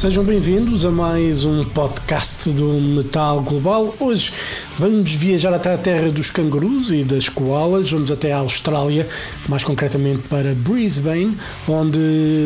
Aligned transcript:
Sejam 0.00 0.24
bem-vindos 0.24 0.86
a 0.86 0.90
mais 0.90 1.44
um 1.44 1.62
podcast 1.62 2.48
do 2.52 2.72
Metal 2.80 3.42
Global. 3.42 3.94
Hoje 4.00 4.32
vamos 4.78 5.12
viajar 5.12 5.52
até 5.52 5.74
a 5.74 5.76
terra 5.76 6.10
dos 6.10 6.30
cangurus 6.30 6.90
e 6.90 7.04
das 7.04 7.28
koalas, 7.28 7.90
vamos 7.90 8.10
até 8.10 8.32
a 8.32 8.38
Austrália, 8.38 9.06
mais 9.46 9.62
concretamente 9.62 10.22
para 10.26 10.54
Brisbane, 10.54 11.36
onde 11.68 11.98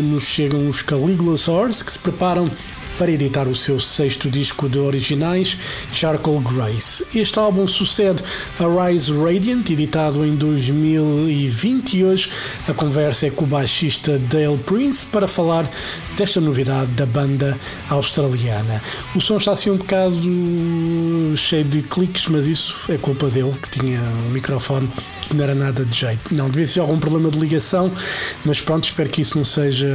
nos 0.02 0.24
chegam 0.24 0.66
os 0.66 0.82
Caligulasaurs 0.82 1.80
que 1.80 1.92
se 1.92 1.98
preparam 2.00 2.50
para 2.98 3.10
editar 3.10 3.48
o 3.48 3.54
seu 3.54 3.78
sexto 3.78 4.30
disco 4.30 4.68
de 4.68 4.78
originais, 4.78 5.58
Charcoal 5.92 6.40
Grace. 6.40 7.06
Este 7.14 7.38
álbum 7.38 7.66
sucede 7.66 8.22
a 8.58 8.86
Rise 8.86 9.12
Radiant, 9.12 9.68
editado 9.70 10.24
em 10.24 10.34
2020, 10.34 11.98
e 11.98 12.04
hoje 12.04 12.30
a 12.68 12.72
conversa 12.72 13.26
é 13.26 13.30
com 13.30 13.44
o 13.44 13.48
baixista 13.48 14.18
Dale 14.18 14.58
Prince 14.58 15.06
para 15.06 15.26
falar 15.26 15.68
desta 16.16 16.40
novidade 16.40 16.90
da 16.92 17.06
banda 17.06 17.58
australiana. 17.88 18.82
O 19.14 19.20
som 19.20 19.36
está 19.36 19.52
assim 19.52 19.70
um 19.70 19.76
bocado 19.76 20.16
cheio 21.36 21.64
de 21.64 21.82
cliques, 21.82 22.28
mas 22.28 22.46
isso 22.46 22.76
é 22.88 22.96
culpa 22.96 23.28
dele, 23.28 23.52
que 23.60 23.80
tinha 23.80 24.00
um 24.26 24.30
microfone 24.30 24.88
que 25.28 25.36
não 25.36 25.44
era 25.44 25.54
nada 25.54 25.84
de 25.84 25.96
jeito. 25.96 26.34
Não, 26.34 26.48
devia 26.48 26.66
ser 26.66 26.80
algum 26.80 26.98
problema 26.98 27.30
de 27.30 27.38
ligação, 27.38 27.90
mas 28.44 28.60
pronto, 28.60 28.84
espero 28.84 29.08
que 29.08 29.20
isso 29.22 29.36
não 29.36 29.44
seja 29.44 29.88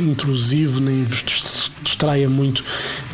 intrusivo 0.00 0.80
nem 0.80 1.04
vos 1.04 1.22
distraia 1.82 2.28
muito 2.28 2.64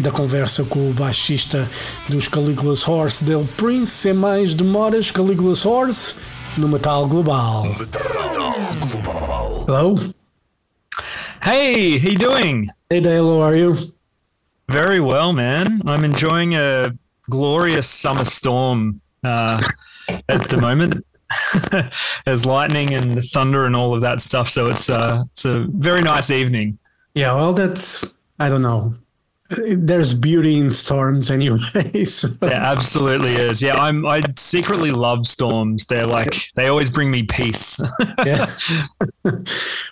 da 0.00 0.11
conversa 0.11 0.64
com 0.64 0.91
o 0.91 0.92
baixista 0.92 1.69
dos 2.08 2.28
Caligula's 2.28 2.86
Horse, 2.86 3.25
Dale 3.25 3.48
Prince. 3.56 3.92
Sem 3.92 4.14
mais 4.14 4.55
demoras, 4.55 5.10
Caligula's 5.10 5.64
Horse 5.64 6.14
no 6.56 6.69
Metal 6.69 7.06
Global. 7.06 7.64
Metal 7.78 7.94
Global. 8.91 9.64
Hello? 9.66 9.98
Hey, 11.42 11.98
how 11.98 12.08
you 12.08 12.19
doing? 12.19 12.69
Hey 12.91 13.00
Dale, 13.00 13.27
how 13.27 13.42
are 13.42 13.56
you? 13.56 13.77
Very 14.69 15.00
well, 15.00 15.32
man. 15.32 15.82
I'm 15.86 16.05
enjoying 16.05 16.55
a 16.55 16.92
glorious 17.30 17.88
summer 17.88 18.25
storm 18.25 19.00
uh, 19.25 19.62
at 20.28 20.48
the 20.50 20.56
moment. 20.58 21.05
There's 22.25 22.44
lightning 22.44 22.94
and 22.94 23.22
thunder 23.25 23.66
and 23.66 23.77
all 23.77 23.94
of 23.94 24.00
that 24.00 24.20
stuff, 24.20 24.48
so 24.48 24.70
it's 24.70 24.91
uh, 24.91 25.25
it's 25.32 25.44
a 25.44 25.66
very 25.69 26.03
nice 26.03 26.30
evening. 26.30 26.78
Yeah, 27.14 27.34
well, 27.34 27.53
that's 27.53 28.05
I 28.39 28.49
don't 28.49 28.62
know. 28.62 28.94
There's 29.50 30.12
beauty 30.12 30.59
in 30.59 30.71
storms, 30.71 31.31
anyways. 31.31 32.22
There 32.41 32.53
absolutely 32.53 33.34
is. 33.34 33.62
Yeah, 33.62 33.76
I'm. 33.76 34.04
I 34.06 34.21
secretly 34.37 34.93
love 34.93 35.26
storms. 35.26 35.87
They're 35.87 36.06
like 36.06 36.53
they 36.54 36.69
always 36.69 36.91
bring 36.91 37.10
me 37.10 37.22
peace. 37.22 37.81
yeah. 38.27 38.47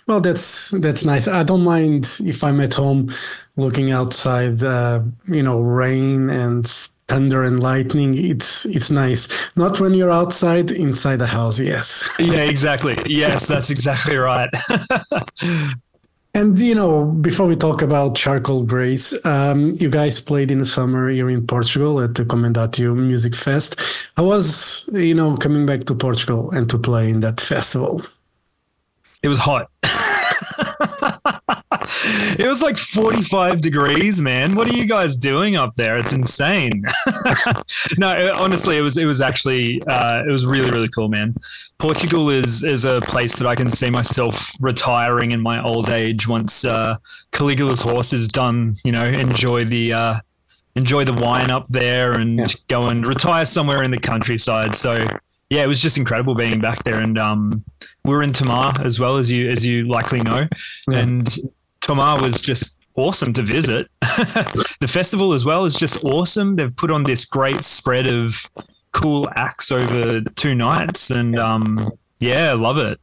well, 0.05 0.21
that's 0.21 0.69
that's 0.71 1.05
nice. 1.05 1.27
I 1.27 1.43
don't 1.43 1.63
mind 1.63 2.19
if 2.23 2.43
I'm 2.43 2.61
at 2.61 2.75
home 2.75 3.11
looking 3.55 3.91
outside. 3.91 4.63
Uh, 4.63 5.01
you 5.27 5.41
know, 5.41 5.59
rain 5.59 6.29
and 6.29 6.67
thunder 7.07 7.43
and 7.43 7.61
lightning. 7.61 8.17
It's 8.17 8.65
it's 8.65 8.91
nice. 8.91 9.27
Not 9.57 9.79
when 9.79 9.93
you're 9.93 10.11
outside, 10.11 10.71
inside 10.71 11.17
the 11.17 11.27
house. 11.27 11.59
Yes. 11.59 12.09
yeah, 12.19 12.43
exactly. 12.43 12.97
Yes, 13.07 13.47
that's 13.47 13.69
exactly 13.69 14.17
right. 14.17 14.49
And 16.37 16.59
you 16.59 16.75
know, 16.75 17.03
before 17.03 17.47
we 17.47 17.55
talk 17.55 17.81
about 17.81 18.15
Charcoal 18.15 18.61
Grace, 18.61 19.11
um, 19.25 19.73
you 19.79 19.89
guys 19.89 20.19
played 20.19 20.51
in 20.51 20.59
the 20.59 20.65
summer 20.65 21.09
here 21.09 21.31
in 21.31 21.47
Portugal 21.47 21.99
at 21.99 22.13
the 22.13 22.25
Comendatio 22.25 22.95
Music 22.95 23.35
Fest. 23.35 23.81
I 24.17 24.21
was, 24.21 24.87
you 24.93 25.15
know, 25.15 25.35
coming 25.35 25.65
back 25.65 25.85
to 25.85 25.95
Portugal 25.95 26.51
and 26.51 26.69
to 26.69 26.77
play 26.77 27.09
in 27.09 27.21
that 27.21 27.41
festival. 27.41 28.03
It 29.23 29.29
was 29.29 29.39
hot. 29.39 29.71
it 32.39 32.47
was 32.47 32.61
like 32.61 32.77
45 32.77 33.61
degrees, 33.61 34.21
man. 34.21 34.55
What 34.55 34.67
are 34.67 34.75
you 34.75 34.85
guys 34.85 35.15
doing 35.15 35.55
up 35.55 35.75
there? 35.75 35.97
It's 35.97 36.13
insane. 36.13 36.83
no, 37.97 38.33
honestly, 38.35 38.77
it 38.77 38.81
was 38.81 38.97
it 38.97 39.05
was 39.05 39.21
actually 39.21 39.81
uh, 39.87 40.23
it 40.27 40.31
was 40.31 40.45
really 40.45 40.69
really 40.69 40.89
cool, 40.89 41.07
man. 41.07 41.35
Portugal 41.77 42.29
is 42.29 42.63
is 42.63 42.85
a 42.85 43.01
place 43.01 43.35
that 43.37 43.47
I 43.47 43.55
can 43.55 43.69
see 43.69 43.89
myself 43.89 44.51
retiring 44.59 45.31
in 45.31 45.41
my 45.41 45.63
old 45.63 45.89
age 45.89 46.27
once 46.27 46.65
uh, 46.65 46.97
Caligula's 47.31 47.81
horse 47.81 48.13
is 48.13 48.27
done. 48.27 48.73
You 48.83 48.91
know, 48.91 49.05
enjoy 49.05 49.65
the 49.65 49.93
uh, 49.93 50.19
enjoy 50.75 51.05
the 51.05 51.13
wine 51.13 51.51
up 51.51 51.67
there 51.67 52.13
and 52.13 52.39
yeah. 52.39 52.47
go 52.67 52.87
and 52.87 53.05
retire 53.05 53.45
somewhere 53.45 53.83
in 53.83 53.91
the 53.91 53.99
countryside. 53.99 54.75
So 54.75 55.07
yeah, 55.49 55.63
it 55.63 55.67
was 55.67 55.81
just 55.81 55.97
incredible 55.97 56.35
being 56.35 56.59
back 56.59 56.83
there, 56.83 56.99
and 56.99 57.17
um, 57.17 57.63
we 58.03 58.13
are 58.13 58.21
in 58.21 58.33
Tomar 58.33 58.73
as 58.83 58.99
well 58.99 59.17
as 59.17 59.31
you 59.31 59.49
as 59.49 59.65
you 59.65 59.87
likely 59.87 60.21
know, 60.21 60.47
yeah. 60.89 60.99
and 60.99 61.37
Tomar 61.87 62.21
was 62.21 62.41
just 62.41 62.81
awesome 62.95 63.31
to 63.31 63.41
visit. 63.41 63.87
the 64.01 64.89
festival 64.89 65.31
as 65.31 65.45
well 65.45 65.63
is 65.63 65.73
just 65.73 66.03
awesome. 66.03 66.57
They've 66.57 66.75
put 66.75 66.91
on 66.91 67.03
this 67.03 67.23
great 67.23 67.63
spread 67.63 68.07
of 68.07 68.49
cool 68.91 69.29
acts 69.37 69.71
over 69.71 70.19
two 70.35 70.53
nights, 70.53 71.11
and 71.11 71.39
um, 71.39 71.89
yeah, 72.19 72.51
love 72.51 72.77
it. 72.77 72.99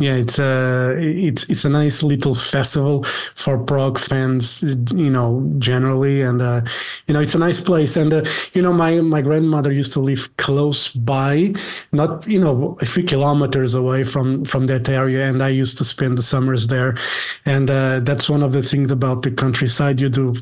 Yeah, 0.00 0.14
it's 0.14 0.38
a 0.38 0.96
it's 0.98 1.44
it's 1.50 1.66
a 1.66 1.68
nice 1.68 2.02
little 2.02 2.32
festival 2.32 3.02
for 3.34 3.58
prog 3.58 3.98
fans, 3.98 4.64
you 4.94 5.10
know, 5.10 5.46
generally, 5.58 6.22
and 6.22 6.40
uh, 6.40 6.62
you 7.06 7.12
know, 7.12 7.20
it's 7.20 7.34
a 7.34 7.38
nice 7.38 7.60
place. 7.60 7.98
And 7.98 8.10
uh, 8.14 8.24
you 8.54 8.62
know, 8.62 8.72
my 8.72 9.02
my 9.02 9.20
grandmother 9.20 9.70
used 9.70 9.92
to 9.92 10.00
live 10.00 10.34
close 10.38 10.88
by, 10.88 11.52
not 11.92 12.26
you 12.26 12.40
know, 12.40 12.78
a 12.80 12.86
few 12.86 13.02
kilometers 13.04 13.74
away 13.74 14.04
from 14.04 14.46
from 14.46 14.68
that 14.68 14.88
area, 14.88 15.28
and 15.28 15.42
I 15.42 15.50
used 15.50 15.76
to 15.78 15.84
spend 15.84 16.16
the 16.16 16.22
summers 16.22 16.68
there. 16.68 16.96
And 17.44 17.70
uh, 17.70 18.00
that's 18.00 18.30
one 18.30 18.42
of 18.42 18.52
the 18.52 18.62
things 18.62 18.90
about 18.90 19.20
the 19.20 19.30
countryside. 19.30 20.00
You 20.00 20.08
do 20.08 20.34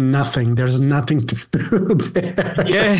nothing. 0.00 0.54
There's 0.54 0.80
nothing 0.80 1.20
to 1.20 1.48
do 1.50 1.94
there. 2.12 2.64
Yeah, 2.66 2.96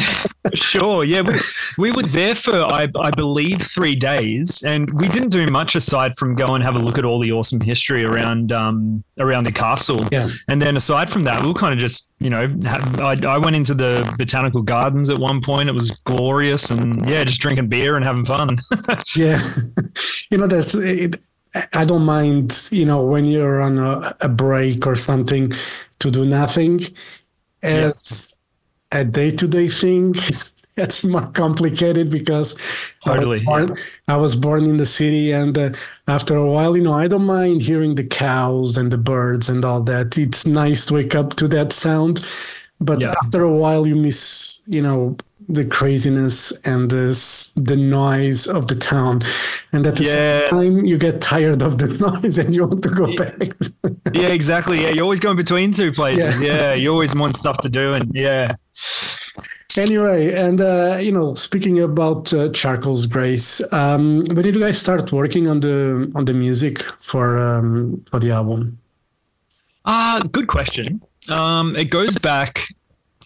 sure. 0.55 1.05
Yeah, 1.05 1.23
we, 1.23 1.35
we 1.79 1.91
were 1.91 2.03
there 2.03 2.35
for 2.35 2.53
I, 2.53 2.89
I 2.99 3.11
believe 3.11 3.63
three 3.63 3.97
days, 3.97 4.63
and 4.63 4.93
we 5.01 5.09
didn't 5.09 5.31
do 5.31 5.47
much 5.47 5.75
aside 5.75 6.17
from 6.17 6.35
go 6.35 6.55
and 6.55 6.63
have 6.63 6.77
a 6.77 6.79
look 6.79 6.99
at 6.99 7.05
all 7.05 7.19
the 7.19 7.33
awesome 7.33 7.61
history 7.61 8.05
around 8.05 8.53
um 8.53 9.03
around 9.19 9.45
the 9.45 9.53
castle. 9.53 10.07
Yeah, 10.13 10.29
and 10.49 10.61
then 10.61 10.77
aside 10.77 11.11
from 11.11 11.25
that, 11.25 11.43
we 11.43 11.49
were 11.49 11.55
kind 11.55 11.73
of 11.73 11.81
just 11.81 12.11
you 12.19 12.31
know 12.31 12.49
have, 12.65 13.01
I 13.01 13.13
I 13.27 13.39
went 13.39 13.57
into 13.57 13.75
the 13.75 14.13
botanical 14.19 14.63
gardens 14.63 15.11
at 15.11 15.19
one 15.19 15.41
point. 15.41 15.69
It 15.69 15.75
was 15.75 15.91
glorious, 16.03 16.71
and 16.71 17.09
yeah, 17.09 17.25
just 17.25 17.41
drinking 17.41 17.69
beer 17.69 17.97
and 17.97 18.05
having 18.05 18.25
fun. 18.25 18.57
yeah, 19.17 19.55
you 20.31 20.39
know, 20.39 20.47
there's 20.47 20.75
it, 20.75 21.17
I 21.73 21.85
don't 21.85 22.05
mind, 22.05 22.69
you 22.71 22.85
know, 22.85 23.03
when 23.03 23.25
you're 23.25 23.61
on 23.61 23.79
a, 23.79 24.17
a 24.21 24.29
break 24.29 24.87
or 24.87 24.95
something 24.95 25.51
to 26.01 26.11
do 26.11 26.27
nothing. 26.27 26.81
As 27.63 28.37
a 28.91 29.05
day 29.05 29.31
to 29.31 29.47
day 29.47 29.69
thing, 29.69 30.15
it's 30.77 31.05
more 31.05 31.27
complicated 31.29 32.11
because 32.11 32.59
Hardly, 33.03 33.45
I, 33.47 33.63
was 33.63 33.67
born, 33.67 33.79
I 34.09 34.17
was 34.17 34.37
born 34.37 34.65
in 34.67 34.79
the 34.79 34.87
city, 34.87 35.33
and 35.33 35.57
uh, 35.57 35.71
after 36.09 36.37
a 36.37 36.47
while, 36.47 36.77
you 36.77 36.83
know, 36.83 36.93
I 36.93 37.09
don't 37.09 37.27
mind 37.27 37.63
hearing 37.63 37.95
the 37.95 38.05
cows 38.05 38.77
and 38.77 38.91
the 38.91 38.99
birds 38.99 39.49
and 39.49 39.65
all 39.65 39.83
that. 39.83 40.19
It's 40.19 40.47
nice 40.47 40.87
to 40.87 40.95
wake 40.95 41.15
up 41.15 41.37
to 41.37 41.49
that 41.49 41.73
sound, 41.73 42.27
but 42.81 43.01
yeah. 43.01 43.15
after 43.23 43.43
a 43.43 43.53
while, 43.53 43.87
you 43.87 43.97
miss, 43.97 44.63
you 44.67 44.83
know, 44.83 45.17
the 45.49 45.65
craziness 45.65 46.57
and 46.67 46.91
the 46.91 47.13
the 47.57 47.77
noise 47.77 48.47
of 48.47 48.69
the 48.69 48.75
town, 48.75 49.21
and 49.73 49.87
at 49.87 49.97
the 49.97 50.05
yeah. 50.05 50.13
same 50.13 50.51
time 50.51 50.85
you 50.85 50.99
get 50.99 51.21
tired 51.21 51.63
of 51.63 51.79
the 51.79 51.89
noise 52.23 52.39
and 52.39 52.55
you 52.55 52.67
want 52.67 52.83
to 52.83 52.89
go 52.91 53.07
yeah. 53.07 53.25
back. 53.25 53.49
yeah, 54.13 54.29
exactly. 54.29 54.83
Yeah, 54.83 54.91
you're 54.91 55.05
always 55.05 55.21
going 55.21 55.37
between 55.37 55.73
two 55.73 55.93
places. 55.93 56.41
Yeah, 56.41 56.53
yeah 56.53 56.75
you 56.75 56.91
always 56.91 57.15
want 57.15 57.37
stuff 57.37 57.59
to 57.59 57.69
do, 57.69 57.95
and 57.95 58.11
yeah. 58.15 58.55
Anyway, 59.79 60.33
and 60.33 60.61
uh, 60.61 60.99
you 61.01 61.13
know, 61.13 61.35
speaking 61.35 61.81
about 61.81 62.33
uh, 62.35 62.49
Charcoal's 62.51 63.07
Grace, 63.07 63.61
um, 63.73 64.25
when 64.25 64.43
did 64.43 64.55
you 64.55 64.61
guys 64.61 64.81
start 64.81 65.13
working 65.13 65.47
on 65.47 65.61
the 65.61 66.11
on 66.15 66.25
the 66.25 66.35
music 66.35 66.83
for 66.99 67.39
um, 67.39 68.03
for 68.11 68.19
the 68.19 68.31
album? 68.31 68.79
Ah, 69.85 70.17
uh, 70.17 70.23
good 70.25 70.49
question. 70.49 71.01
Um, 71.29 71.77
it 71.77 71.91
goes 71.91 72.19
back 72.19 72.61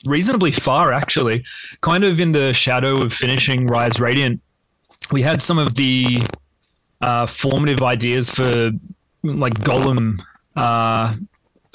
reasonably 0.07 0.53
far, 0.53 0.93
actually. 0.93 1.45
Kind 1.81 2.05
of 2.05 2.21
in 2.21 2.33
the 2.33 2.53
shadow 2.53 3.03
of 3.03 3.13
finishing 3.13 3.67
Rise 3.67 4.01
Radiant, 4.01 4.41
we 5.11 5.23
had 5.23 5.43
some 5.43 5.59
of 5.59 5.75
the 5.75 6.23
uh, 7.01 7.27
formative 7.27 7.83
ideas 7.83 8.31
for 8.31 8.71
like 9.23 9.55
Golem 9.55 10.21
uh, 10.57 11.15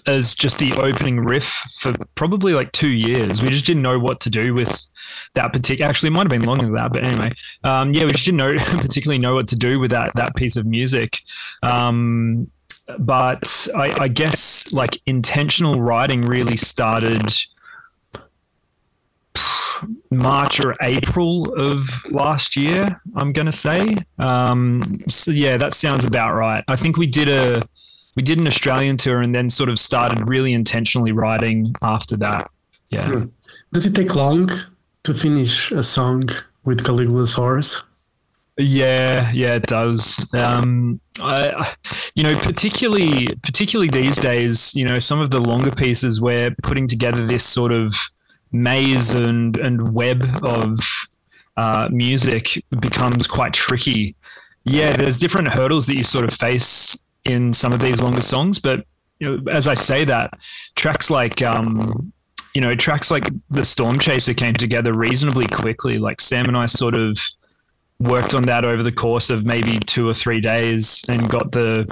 as 0.06 0.34
just 0.34 0.60
the 0.60 0.74
opening 0.74 1.20
riff 1.20 1.46
for 1.80 1.94
probably 2.16 2.54
like 2.54 2.72
two 2.72 2.90
years. 2.90 3.42
We 3.42 3.50
just 3.50 3.66
didn't 3.66 3.84
know 3.84 4.00
what 4.00 4.20
to 4.22 4.30
do 4.30 4.54
with 4.54 4.88
that 5.34 5.54
particular. 5.54 5.90
Actually, 5.90 6.08
it 6.08 6.14
might 6.14 6.24
have 6.24 6.30
been 6.30 6.46
longer 6.46 6.66
than 6.66 6.76
that, 6.76 6.94
but 6.94 7.04
anyway, 7.04 7.32
um, 7.64 7.92
yeah, 7.92 8.06
we 8.06 8.12
just 8.12 8.26
didn't 8.26 8.38
know 8.38 8.56
particularly 8.58 9.20
know 9.20 9.36
what 9.36 9.48
to 9.50 9.56
do 9.56 9.80
with 9.80 9.92
that 9.92 10.14
that 10.16 10.36
piece 10.36 10.58
of 10.58 10.66
music. 10.66 11.20
Um, 11.64 12.50
but 12.98 13.68
I, 13.76 14.04
I 14.04 14.08
guess 14.08 14.74
like 14.74 15.00
intentional 15.06 15.80
writing 15.80 16.26
really 16.26 16.56
started 16.56 17.32
March 20.12 20.60
or 20.60 20.76
April 20.82 21.54
of 21.54 21.90
last 22.12 22.56
year. 22.56 23.02
I'm 23.16 23.32
gonna 23.34 23.52
say. 23.52 23.98
Um, 24.18 25.00
so 25.08 25.32
yeah, 25.32 25.58
that 25.58 25.74
sounds 25.74 26.06
about 26.06 26.34
right. 26.34 26.64
I 26.68 26.76
think 26.76 26.98
we 26.98 27.08
did 27.08 27.30
a 27.30 27.64
we 28.16 28.24
did 28.24 28.40
an 28.40 28.48
Australian 28.48 28.98
tour 28.98 29.22
and 29.22 29.34
then 29.34 29.50
sort 29.50 29.70
of 29.70 29.80
started 29.80 30.28
really 30.28 30.54
intentionally 30.54 31.12
writing 31.12 31.74
after 31.84 32.18
that. 32.18 32.50
Yeah. 32.90 33.26
Does 33.72 33.86
it 33.86 33.96
take 33.96 34.16
long 34.16 34.50
to 35.04 35.14
finish 35.14 35.72
a 35.72 35.84
song 35.84 36.24
with 36.66 36.84
Caligula's 36.84 37.34
horse? 37.34 37.86
Yeah, 38.58 39.32
yeah, 39.32 39.56
it 39.56 39.68
does. 39.68 40.28
Um, 40.34 41.00
I, 41.22 41.74
you 42.16 42.24
know, 42.24 42.38
particularly 42.40 43.28
particularly 43.42 43.90
these 43.90 44.18
days, 44.18 44.76
you 44.76 44.84
know, 44.84 45.00
some 45.00 45.22
of 45.22 45.32
the 45.32 45.40
longer 45.40 45.72
pieces 45.72 46.20
we're 46.20 46.54
putting 46.62 46.88
together 46.88 47.26
this 47.26 47.46
sort 47.46 47.72
of 47.72 47.96
maze 48.52 49.16
and 49.16 49.58
and 49.58 49.94
web 49.94 50.26
of 50.44 50.80
uh, 51.58 51.90
music 51.92 52.64
becomes 52.80 53.28
quite 53.28 53.54
tricky. 53.54 54.16
Yeah, 54.64 54.96
there's 54.96 55.18
different 55.18 55.52
hurdles 55.52 55.88
that 55.88 55.96
you 55.96 56.04
sort 56.04 56.26
of 56.26 56.34
face 56.34 56.98
in 57.26 57.54
some 57.54 57.74
of 57.74 57.80
these 57.80 58.02
longer 58.02 58.22
songs, 58.22 58.60
but 58.60 58.86
you 59.20 59.38
know, 59.38 59.52
as 59.52 59.68
I 59.68 59.74
say 59.74 60.06
that, 60.06 60.34
tracks 60.76 61.10
like 61.10 61.42
um, 61.42 62.14
you 62.54 62.62
know, 62.62 62.76
tracks 62.76 63.12
like 63.12 63.30
the 63.50 63.66
Storm 63.66 64.00
Chaser 64.00 64.34
came 64.34 64.54
together 64.54 64.94
reasonably 64.94 65.48
quickly. 65.48 65.98
Like 65.98 66.22
Sam 66.22 66.46
and 66.46 66.58
I 66.58 66.66
sort 66.66 66.96
of 66.96 67.20
worked 68.00 68.34
on 68.34 68.44
that 68.44 68.66
over 68.66 68.82
the 68.82 68.92
course 68.92 69.30
of 69.30 69.46
maybe 69.46 69.80
two 69.80 70.08
or 70.08 70.14
three 70.14 70.40
days 70.40 71.04
and 71.10 71.30
got 71.30 71.52
the 71.52 71.88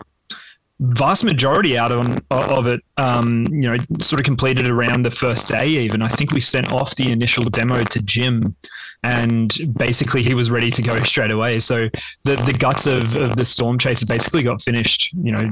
vast 0.79 1.23
majority 1.23 1.77
out 1.77 1.91
on, 1.91 2.19
of 2.29 2.67
it, 2.67 2.81
um, 2.97 3.45
you 3.49 3.61
know, 3.61 3.77
sort 3.99 4.19
of 4.19 4.25
completed 4.25 4.67
around 4.67 5.03
the 5.03 5.11
first 5.11 5.47
day. 5.47 5.67
Even 5.67 6.01
I 6.01 6.07
think 6.07 6.31
we 6.31 6.39
sent 6.39 6.71
off 6.71 6.95
the 6.95 7.11
initial 7.11 7.45
demo 7.45 7.83
to 7.83 8.01
Jim, 8.01 8.55
and 9.03 9.57
basically 9.77 10.23
he 10.23 10.33
was 10.33 10.51
ready 10.51 10.71
to 10.71 10.81
go 10.81 11.01
straight 11.03 11.31
away. 11.31 11.59
So 11.59 11.89
the 12.23 12.35
the 12.35 12.53
guts 12.53 12.85
of, 12.85 13.15
of 13.15 13.35
the 13.35 13.45
Storm 13.45 13.77
Chaser 13.79 14.05
basically 14.05 14.43
got 14.43 14.61
finished, 14.61 15.13
you 15.13 15.31
know, 15.31 15.45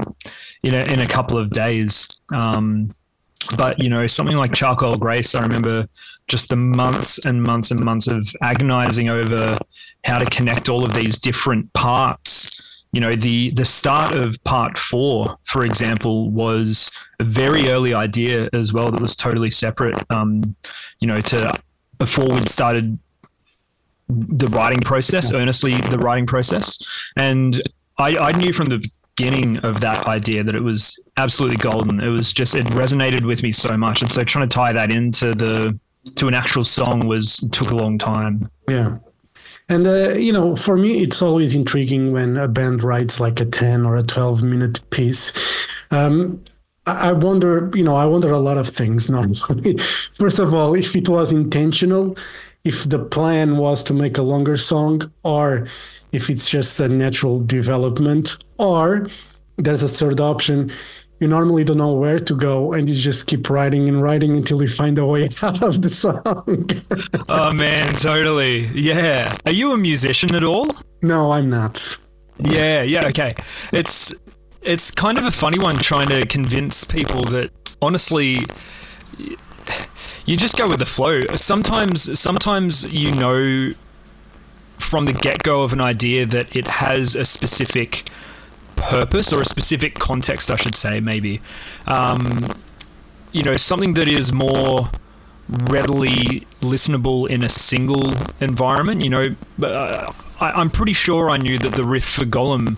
in 0.62 0.74
a, 0.74 0.92
in 0.92 1.00
a 1.00 1.06
couple 1.06 1.38
of 1.38 1.50
days. 1.50 2.08
Um, 2.32 2.94
but 3.56 3.78
you 3.78 3.90
know, 3.90 4.06
something 4.06 4.36
like 4.36 4.52
Charcoal 4.52 4.96
Grace, 4.96 5.34
I 5.34 5.42
remember 5.42 5.88
just 6.28 6.48
the 6.48 6.56
months 6.56 7.24
and 7.24 7.42
months 7.42 7.70
and 7.70 7.84
months 7.84 8.08
of 8.08 8.28
agonizing 8.42 9.08
over 9.08 9.58
how 10.04 10.18
to 10.18 10.26
connect 10.26 10.68
all 10.68 10.84
of 10.84 10.94
these 10.94 11.18
different 11.18 11.72
parts. 11.72 12.55
You 12.96 13.00
know, 13.00 13.14
the 13.14 13.50
the 13.50 13.66
start 13.66 14.16
of 14.16 14.42
part 14.44 14.78
four, 14.78 15.36
for 15.44 15.66
example, 15.66 16.30
was 16.30 16.90
a 17.20 17.24
very 17.24 17.68
early 17.68 17.92
idea 17.92 18.48
as 18.54 18.72
well 18.72 18.90
that 18.90 19.02
was 19.02 19.14
totally 19.14 19.50
separate. 19.50 20.02
Um, 20.10 20.56
you 21.00 21.06
know, 21.06 21.20
to 21.20 21.60
before 21.98 22.26
we'd 22.26 22.48
started 22.48 22.98
the 24.08 24.48
writing 24.48 24.80
process, 24.80 25.30
earnestly 25.30 25.74
the 25.74 25.98
writing 25.98 26.24
process, 26.24 26.78
and 27.16 27.60
I, 27.98 28.16
I 28.16 28.32
knew 28.32 28.54
from 28.54 28.68
the 28.74 28.82
beginning 29.14 29.58
of 29.58 29.80
that 29.80 30.06
idea 30.06 30.42
that 30.42 30.54
it 30.54 30.62
was 30.62 30.98
absolutely 31.18 31.58
golden. 31.58 32.00
It 32.00 32.08
was 32.08 32.32
just 32.32 32.54
it 32.54 32.64
resonated 32.68 33.26
with 33.26 33.42
me 33.42 33.52
so 33.52 33.76
much, 33.76 34.00
and 34.00 34.10
so 34.10 34.24
trying 34.24 34.48
to 34.48 34.54
tie 34.54 34.72
that 34.72 34.90
into 34.90 35.34
the 35.34 35.78
to 36.14 36.28
an 36.28 36.34
actual 36.34 36.64
song 36.64 37.06
was 37.06 37.46
took 37.52 37.72
a 37.72 37.76
long 37.76 37.98
time. 37.98 38.50
Yeah. 38.70 38.96
And 39.68 39.86
uh, 39.86 40.10
you 40.10 40.32
know, 40.32 40.54
for 40.54 40.76
me, 40.76 41.02
it's 41.02 41.22
always 41.22 41.54
intriguing 41.54 42.12
when 42.12 42.36
a 42.36 42.46
band 42.48 42.84
writes 42.84 43.18
like 43.20 43.40
a 43.40 43.44
ten 43.44 43.84
or 43.84 43.96
a 43.96 44.02
twelve 44.02 44.42
minute 44.42 44.88
piece. 44.90 45.32
Um, 45.90 46.42
I 46.86 47.12
wonder, 47.12 47.68
you 47.74 47.82
know, 47.82 47.96
I 47.96 48.06
wonder 48.06 48.30
a 48.30 48.38
lot 48.38 48.58
of 48.58 48.68
things. 48.68 49.10
No, 49.16 49.24
first 50.14 50.38
of 50.38 50.54
all, 50.54 50.74
if 50.74 50.94
it 50.94 51.08
was 51.08 51.32
intentional, 51.32 52.16
if 52.64 52.88
the 52.88 52.98
plan 53.00 53.56
was 53.56 53.82
to 53.84 53.94
make 53.94 54.18
a 54.18 54.22
longer 54.22 54.56
song, 54.56 55.10
or 55.24 55.66
if 56.12 56.30
it's 56.30 56.48
just 56.48 56.78
a 56.78 56.88
natural 56.88 57.40
development, 57.40 58.36
or 58.58 59.08
there's 59.56 59.82
a 59.82 59.88
third 59.88 60.20
option 60.20 60.70
you 61.18 61.28
normally 61.28 61.64
don't 61.64 61.78
know 61.78 61.92
where 61.92 62.18
to 62.18 62.34
go 62.34 62.72
and 62.72 62.88
you 62.88 62.94
just 62.94 63.26
keep 63.26 63.48
writing 63.48 63.88
and 63.88 64.02
writing 64.02 64.36
until 64.36 64.60
you 64.60 64.68
find 64.68 64.98
a 64.98 65.06
way 65.06 65.30
out 65.42 65.62
of 65.62 65.82
the 65.82 65.88
song. 65.88 66.22
oh 67.28 67.52
man, 67.52 67.94
totally. 67.94 68.66
Yeah. 68.74 69.36
Are 69.46 69.52
you 69.52 69.72
a 69.72 69.78
musician 69.78 70.34
at 70.34 70.44
all? 70.44 70.68
No, 71.02 71.32
I'm 71.32 71.48
not. 71.48 71.96
Yeah, 72.38 72.82
yeah, 72.82 73.06
okay. 73.08 73.34
It's 73.72 74.14
it's 74.60 74.90
kind 74.90 75.16
of 75.16 75.24
a 75.24 75.30
funny 75.30 75.58
one 75.58 75.78
trying 75.78 76.08
to 76.08 76.26
convince 76.26 76.84
people 76.84 77.22
that 77.24 77.50
honestly 77.80 78.40
you 80.26 80.36
just 80.36 80.58
go 80.58 80.68
with 80.68 80.80
the 80.80 80.86
flow. 80.86 81.22
Sometimes 81.34 82.18
sometimes 82.18 82.92
you 82.92 83.12
know 83.12 83.72
from 84.78 85.04
the 85.04 85.12
get-go 85.12 85.62
of 85.62 85.72
an 85.72 85.80
idea 85.80 86.26
that 86.26 86.54
it 86.54 86.66
has 86.66 87.16
a 87.16 87.24
specific 87.24 88.04
purpose 88.76 89.32
or 89.32 89.40
a 89.40 89.44
specific 89.44 89.98
context, 89.98 90.50
I 90.50 90.56
should 90.56 90.74
say, 90.74 91.00
maybe. 91.00 91.40
Um, 91.86 92.48
you 93.32 93.42
know, 93.42 93.56
something 93.56 93.94
that 93.94 94.08
is 94.08 94.32
more 94.32 94.90
readily 95.48 96.46
listenable 96.60 97.28
in 97.28 97.44
a 97.44 97.48
single 97.48 98.14
environment. 98.40 99.02
You 99.02 99.10
know, 99.10 99.36
uh, 99.62 100.12
I, 100.40 100.60
am 100.60 100.70
pretty 100.70 100.92
sure 100.92 101.30
I 101.30 101.36
knew 101.36 101.58
that 101.58 101.72
the 101.72 101.84
riff 101.84 102.04
for 102.04 102.24
Golem. 102.24 102.76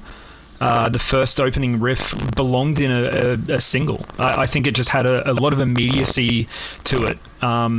Uh, 0.61 0.89
the 0.89 0.99
first 0.99 1.39
opening 1.39 1.79
riff 1.79 2.13
belonged 2.35 2.81
in 2.81 2.91
a, 2.91 3.05
a, 3.05 3.55
a 3.55 3.61
single. 3.61 4.05
I, 4.19 4.43
I, 4.43 4.47
think 4.47 4.67
it 4.67 4.75
just 4.75 4.89
had 4.89 5.07
a, 5.07 5.31
a, 5.31 5.33
lot 5.33 5.53
of 5.53 5.61
immediacy 5.61 6.49
to 6.83 7.05
it. 7.05 7.19
Um, 7.41 7.79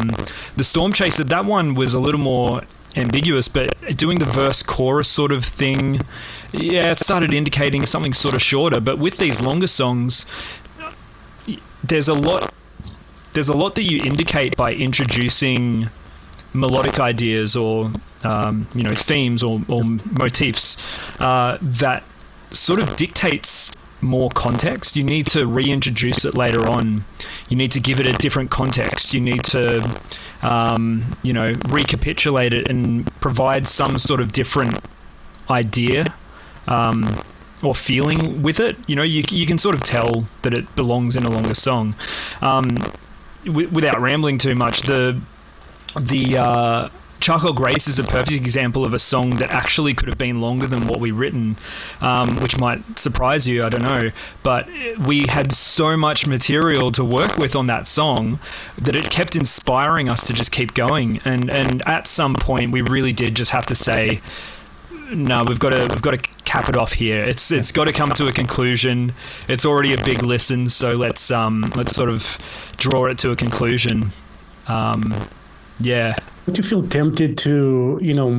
the 0.55 0.63
Storm 0.63 0.93
Chaser, 0.93 1.25
that 1.25 1.43
one 1.43 1.75
was 1.75 1.93
a 1.93 1.99
little 1.99 2.21
more 2.21 2.61
ambiguous, 2.95 3.47
but 3.47 3.69
doing 3.95 4.19
the 4.19 4.25
verse 4.25 4.63
chorus 4.63 5.07
sort 5.07 5.31
of 5.31 5.45
thing 5.45 6.01
yeah, 6.51 6.91
it 6.91 6.99
started 6.99 7.33
indicating 7.33 7.85
something 7.85 8.13
sort 8.13 8.33
of 8.33 8.41
shorter. 8.41 8.79
But 8.79 8.97
with 8.97 9.17
these 9.17 9.41
longer 9.41 9.67
songs, 9.67 10.25
there's 11.83 12.07
a 12.07 12.13
lot. 12.13 12.53
There's 13.33 13.49
a 13.49 13.57
lot 13.57 13.75
that 13.75 13.83
you 13.83 14.03
indicate 14.03 14.57
by 14.57 14.73
introducing 14.73 15.89
melodic 16.51 16.99
ideas 16.99 17.55
or 17.55 17.91
um, 18.23 18.67
you 18.73 18.83
know 18.83 18.95
themes 18.95 19.43
or, 19.43 19.61
or 19.67 19.83
motifs 19.83 20.77
uh, 21.21 21.57
that 21.61 22.03
sort 22.49 22.79
of 22.79 22.95
dictates 22.95 23.71
more 24.01 24.29
context. 24.29 24.95
You 24.95 25.03
need 25.03 25.27
to 25.27 25.45
reintroduce 25.45 26.25
it 26.25 26.35
later 26.35 26.67
on. 26.67 27.03
You 27.49 27.57
need 27.57 27.71
to 27.71 27.79
give 27.79 27.99
it 27.99 28.05
a 28.05 28.13
different 28.13 28.49
context. 28.49 29.13
You 29.13 29.21
need 29.21 29.43
to, 29.45 29.99
um, 30.41 31.15
you 31.23 31.33
know, 31.33 31.53
recapitulate 31.69 32.53
it 32.53 32.69
and 32.69 33.05
provide 33.21 33.67
some 33.67 33.99
sort 33.99 34.21
of 34.21 34.31
different 34.31 34.79
idea 35.49 36.13
um, 36.67 37.17
or 37.63 37.75
feeling 37.75 38.41
with 38.41 38.59
it. 38.59 38.77
You 38.87 38.95
know, 38.95 39.03
you, 39.03 39.23
you 39.29 39.45
can 39.45 39.57
sort 39.57 39.75
of 39.75 39.83
tell 39.83 40.25
that 40.43 40.53
it 40.53 40.75
belongs 40.75 41.15
in 41.15 41.23
a 41.23 41.29
longer 41.29 41.55
song. 41.55 41.95
Um, 42.41 42.67
w- 43.45 43.69
without 43.69 43.99
rambling 43.99 44.37
too 44.37 44.55
much, 44.55 44.81
the 44.81 45.19
the 45.99 46.37
uh, 46.37 46.89
Charcoal 47.19 47.53
Grace 47.53 47.87
is 47.87 47.99
a 47.99 48.03
perfect 48.03 48.31
example 48.31 48.85
of 48.85 48.93
a 48.93 48.99
song 48.99 49.31
that 49.37 49.49
actually 49.49 49.93
could 49.93 50.07
have 50.07 50.17
been 50.17 50.39
longer 50.39 50.67
than 50.67 50.87
what 50.87 50.99
we 50.99 51.11
written, 51.11 51.57
um, 52.01 52.37
which 52.37 52.57
might 52.59 52.97
surprise 52.97 53.47
you. 53.47 53.63
I 53.63 53.69
don't 53.69 53.83
know, 53.83 54.11
but 54.41 54.67
we 54.97 55.27
had 55.27 55.51
so 55.51 55.97
much 55.97 56.25
material 56.25 56.91
to 56.93 57.03
work 57.03 57.37
with 57.37 57.55
on 57.55 57.67
that 57.67 57.87
song 57.87 58.39
that 58.77 58.95
it 58.95 59.09
kept 59.09 59.35
inspiring 59.35 60.07
us 60.07 60.25
to 60.27 60.33
just 60.33 60.51
keep 60.51 60.73
going. 60.73 61.19
And 61.25 61.49
and 61.49 61.85
at 61.87 62.07
some 62.07 62.35
point, 62.35 62.71
we 62.71 62.81
really 62.81 63.13
did 63.13 63.35
just 63.35 63.51
have 63.51 63.65
to 63.67 63.75
say 63.75 64.21
no, 65.11 65.43
we've 65.43 65.59
got 65.59 65.71
to 65.71 65.87
we've 65.89 66.01
got 66.01 66.11
to 66.11 66.29
cap 66.45 66.69
it 66.69 66.77
off 66.77 66.93
here. 66.93 67.23
It's 67.23 67.51
it's 67.51 67.71
got 67.71 67.85
to 67.85 67.93
come 67.93 68.11
to 68.11 68.27
a 68.27 68.31
conclusion. 68.31 69.13
It's 69.47 69.65
already 69.65 69.93
a 69.93 70.03
big 70.03 70.23
listen, 70.23 70.69
so 70.69 70.95
let's 70.95 71.31
um 71.31 71.71
let's 71.75 71.95
sort 71.95 72.09
of 72.09 72.73
draw 72.77 73.05
it 73.05 73.17
to 73.19 73.31
a 73.31 73.35
conclusion. 73.35 74.11
Um, 74.67 75.13
yeah. 75.79 76.15
Would 76.49 76.57
you 76.57 76.63
feel 76.63 76.87
tempted 76.87 77.37
to 77.45 77.99
you 78.01 78.15
know 78.15 78.31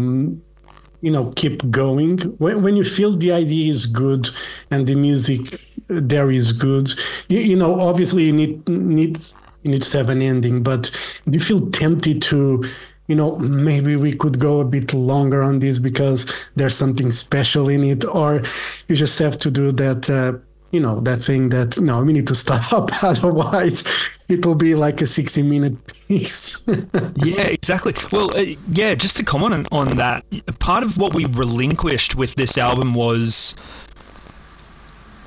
you 1.00 1.12
know 1.12 1.30
keep 1.36 1.70
going 1.70 2.18
when 2.38 2.60
when 2.60 2.74
you 2.74 2.82
feel 2.82 3.16
the 3.16 3.30
idea 3.30 3.70
is 3.70 3.86
good 3.86 4.28
and 4.72 4.88
the 4.88 4.96
music 4.96 5.64
there 5.86 6.32
is 6.32 6.52
good? 6.52 6.90
You, 7.28 7.38
you 7.38 7.54
know, 7.54 7.78
obviously 7.78 8.24
you 8.24 8.32
need 8.32 8.68
need 8.68 9.18
you 9.62 9.70
need 9.70 9.82
to 9.82 9.98
have 9.98 10.10
an 10.10 10.22
ending, 10.22 10.64
but 10.64 10.90
do 11.24 11.34
you 11.34 11.38
feel 11.38 11.70
tempted 11.70 12.20
to 12.22 12.64
you 13.06 13.14
know, 13.14 13.36
maybe 13.38 13.94
we 13.94 14.12
could 14.12 14.40
go 14.40 14.60
a 14.60 14.64
bit 14.64 14.92
longer 14.92 15.42
on 15.42 15.60
this 15.60 15.78
because 15.78 16.32
there's 16.56 16.76
something 16.76 17.12
special 17.12 17.68
in 17.68 17.84
it, 17.84 18.04
or 18.04 18.42
you 18.88 18.96
just 18.96 19.18
have 19.20 19.36
to 19.38 19.50
do 19.50 19.72
that, 19.72 20.08
uh, 20.10 20.38
you 20.70 20.80
know, 20.80 21.00
that 21.00 21.18
thing 21.18 21.48
that 21.50 21.80
no, 21.80 22.02
we 22.02 22.12
need 22.12 22.26
to 22.28 22.34
stop, 22.34 22.90
otherwise 23.02 23.84
it 24.28 24.46
will 24.46 24.54
be 24.54 24.74
like 24.74 25.00
a 25.02 25.06
60 25.06 25.42
minute 25.42 26.04
piece. 26.08 26.64
yeah, 27.16 27.42
exactly. 27.42 27.94
Well, 28.12 28.36
uh, 28.36 28.54
yeah, 28.70 28.94
just 28.94 29.16
to 29.16 29.24
comment 29.24 29.66
on, 29.72 29.88
on 29.88 29.96
that, 29.96 30.24
part 30.58 30.82
of 30.82 30.96
what 30.96 31.14
we 31.14 31.24
relinquished 31.24 32.14
with 32.14 32.36
this 32.36 32.56
album 32.56 32.94
was 32.94 33.54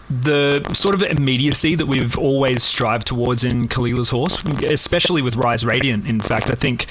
the 0.09 0.63
sort 0.73 0.93
of 0.93 1.01
immediacy 1.01 1.75
that 1.75 1.87
we've 1.87 2.17
always 2.17 2.63
strived 2.63 3.07
towards 3.07 3.43
in 3.43 3.67
Caligula's 3.67 4.11
Horse, 4.11 4.43
especially 4.63 5.21
with 5.21 5.35
Rise 5.35 5.65
Radiant. 5.65 6.07
In 6.07 6.19
fact, 6.19 6.51
I 6.51 6.55
think 6.55 6.85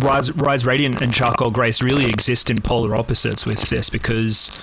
Rise, 0.00 0.30
Rise 0.32 0.64
Radiant 0.64 1.00
and 1.00 1.12
Charcoal 1.12 1.50
Grace 1.50 1.82
really 1.82 2.06
exist 2.06 2.50
in 2.50 2.60
polar 2.60 2.94
opposites 2.94 3.44
with 3.44 3.62
this 3.68 3.90
because 3.90 4.58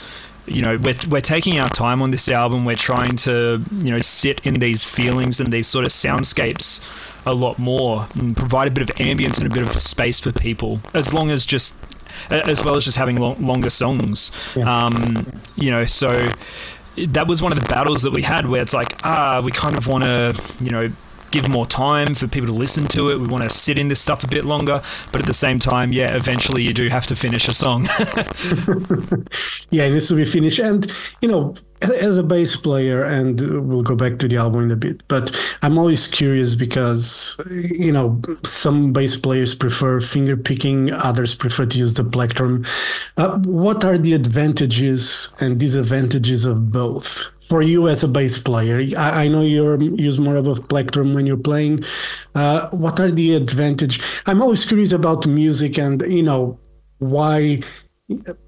you 0.49 0.61
know 0.61 0.77
we're, 0.77 0.95
we're 1.09 1.21
taking 1.21 1.59
our 1.59 1.69
time 1.69 2.01
on 2.01 2.11
this 2.11 2.27
album 2.29 2.65
we're 2.65 2.75
trying 2.75 3.15
to 3.15 3.63
you 3.71 3.91
know 3.91 3.99
sit 3.99 4.39
in 4.45 4.55
these 4.55 4.83
feelings 4.83 5.39
and 5.39 5.51
these 5.51 5.67
sort 5.67 5.85
of 5.85 5.91
soundscapes 5.91 6.81
a 7.25 7.33
lot 7.33 7.59
more 7.59 8.07
and 8.15 8.35
provide 8.35 8.67
a 8.67 8.71
bit 8.71 8.81
of 8.89 8.95
ambience 8.97 9.37
and 9.41 9.51
a 9.51 9.53
bit 9.53 9.63
of 9.63 9.77
space 9.79 10.19
for 10.19 10.31
people 10.31 10.79
as 10.93 11.13
long 11.13 11.29
as 11.29 11.45
just 11.45 11.75
as 12.31 12.63
well 12.65 12.75
as 12.75 12.83
just 12.85 12.97
having 12.97 13.17
long, 13.19 13.35
longer 13.45 13.69
songs 13.69 14.31
Yeah. 14.55 14.63
um, 14.85 15.31
you 15.55 15.69
know 15.71 15.85
so 15.85 16.27
that 16.97 17.27
was 17.27 17.41
one 17.41 17.51
of 17.51 17.59
the 17.61 17.67
battles 17.67 18.01
that 18.01 18.11
we 18.11 18.23
had 18.23 18.47
where 18.47 18.61
it's 18.61 18.73
like 18.73 18.99
ah 19.05 19.41
we 19.43 19.51
kind 19.51 19.77
of 19.77 19.87
want 19.87 20.03
to 20.03 20.41
you 20.59 20.71
know 20.71 20.91
give 21.31 21.49
more 21.49 21.65
time 21.65 22.15
for 22.15 22.27
people 22.27 22.47
to 22.47 22.53
listen 22.53 22.87
to 22.87 23.09
it 23.09 23.19
we 23.19 23.27
want 23.27 23.43
to 23.43 23.49
sit 23.49 23.77
in 23.77 23.87
this 23.87 23.99
stuff 23.99 24.23
a 24.23 24.27
bit 24.27 24.45
longer 24.45 24.81
but 25.11 25.21
at 25.21 25.27
the 25.27 25.33
same 25.33 25.59
time 25.59 25.91
yeah 25.91 26.15
eventually 26.15 26.61
you 26.61 26.73
do 26.73 26.89
have 26.89 27.05
to 27.05 27.15
finish 27.15 27.47
a 27.47 27.53
song 27.53 27.87
yeah, 29.71 29.85
it 29.85 29.91
needs 29.91 30.07
to 30.07 30.15
be 30.15 30.25
finished. 30.25 30.59
And 30.59 30.91
you 31.21 31.27
know, 31.27 31.55
as 31.81 32.17
a 32.17 32.23
bass 32.23 32.55
player, 32.55 33.03
and 33.03 33.39
we'll 33.67 33.83
go 33.83 33.95
back 33.95 34.19
to 34.19 34.27
the 34.27 34.37
album 34.37 34.65
in 34.65 34.71
a 34.71 34.75
bit. 34.75 35.03
But 35.07 35.35
I'm 35.61 35.77
always 35.77 36.07
curious 36.07 36.55
because 36.55 37.39
you 37.49 37.91
know 37.91 38.21
some 38.43 38.93
bass 38.93 39.15
players 39.15 39.55
prefer 39.55 39.99
finger 39.99 40.35
picking, 40.35 40.91
others 40.91 41.35
prefer 41.35 41.65
to 41.65 41.77
use 41.77 41.93
the 41.95 42.03
plectrum. 42.03 42.65
Uh, 43.17 43.37
what 43.39 43.85
are 43.85 43.97
the 43.97 44.13
advantages 44.13 45.29
and 45.39 45.59
disadvantages 45.59 46.45
of 46.45 46.71
both 46.71 47.31
for 47.49 47.61
you 47.61 47.87
as 47.89 48.03
a 48.03 48.07
bass 48.07 48.37
player? 48.37 48.77
I, 48.97 49.25
I 49.25 49.27
know 49.27 49.41
you 49.41 49.77
use 49.97 50.19
more 50.19 50.35
of 50.35 50.47
a 50.47 50.55
plectrum 50.55 51.13
when 51.13 51.25
you're 51.25 51.37
playing. 51.37 51.79
Uh, 52.35 52.69
what 52.69 52.99
are 52.99 53.11
the 53.11 53.35
advantage? 53.35 53.99
I'm 54.25 54.41
always 54.41 54.65
curious 54.65 54.93
about 54.93 55.27
music, 55.27 55.77
and 55.77 56.01
you 56.03 56.23
know 56.23 56.59
why 56.99 57.61